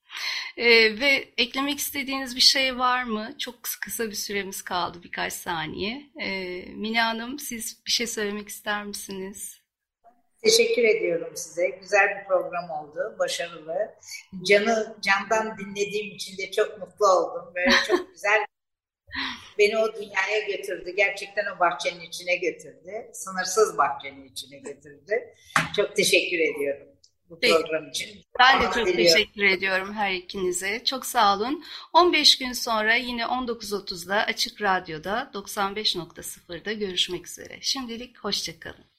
Ee, 0.57 1.00
ve 1.00 1.29
eklemek 1.37 1.79
istediğiniz 1.79 2.37
bir 2.37 2.40
şey 2.40 2.79
var 2.79 3.05
mı? 3.05 3.35
Çok 3.38 3.55
kısa 3.81 4.07
bir 4.07 4.14
süremiz 4.14 4.62
kaldı 4.62 5.03
birkaç 5.03 5.33
saniye. 5.33 6.03
Ee, 6.20 6.64
Mine 6.66 7.00
Hanım 7.00 7.38
siz 7.38 7.83
bir 7.87 7.90
şey 7.90 8.07
söylemek 8.07 8.48
ister 8.48 8.85
misiniz? 8.85 9.61
Teşekkür 10.42 10.85
ediyorum 10.85 11.33
size. 11.37 11.68
Güzel 11.68 12.09
bir 12.09 12.29
program 12.29 12.70
oldu. 12.70 13.16
Başarılı. 13.18 13.94
Canı 14.42 14.96
candan 15.00 15.59
dinlediğim 15.59 16.14
için 16.14 16.38
de 16.38 16.50
çok 16.50 16.79
mutlu 16.79 17.07
oldum. 17.07 17.53
Böyle 17.55 17.70
çok 17.88 18.09
güzel 18.12 18.44
beni 19.59 19.79
o 19.79 19.94
dünyaya 19.94 20.46
götürdü. 20.48 20.94
Gerçekten 20.96 21.44
o 21.57 21.61
bahçenin 21.61 22.00
içine 22.00 22.37
götürdü. 22.37 22.92
Sınırsız 23.12 23.79
bahçenin 23.79 24.29
içine 24.29 24.59
götürdü. 24.59 25.14
Çok 25.77 25.96
teşekkür 25.96 26.38
ediyorum 26.38 26.94
bu 27.31 27.40
Peki. 27.40 27.55
program 27.55 27.88
için. 27.88 28.24
Ben 28.38 28.62
de 28.62 28.64
çok 28.64 28.87
diliyorum. 28.87 28.96
teşekkür 28.96 29.42
ediyorum 29.42 29.94
her 29.94 30.12
ikinize. 30.12 30.85
Çok 30.85 31.07
sağ 31.07 31.37
olun. 31.37 31.64
15 31.92 32.38
gün 32.38 32.53
sonra 32.53 32.94
yine 32.94 33.22
19.30'da 33.22 34.16
Açık 34.16 34.62
Radyo'da 34.62 35.31
95.0'da 35.35 36.72
görüşmek 36.72 37.27
üzere. 37.27 37.59
Şimdilik 37.61 38.18
hoşçakalın. 38.18 38.93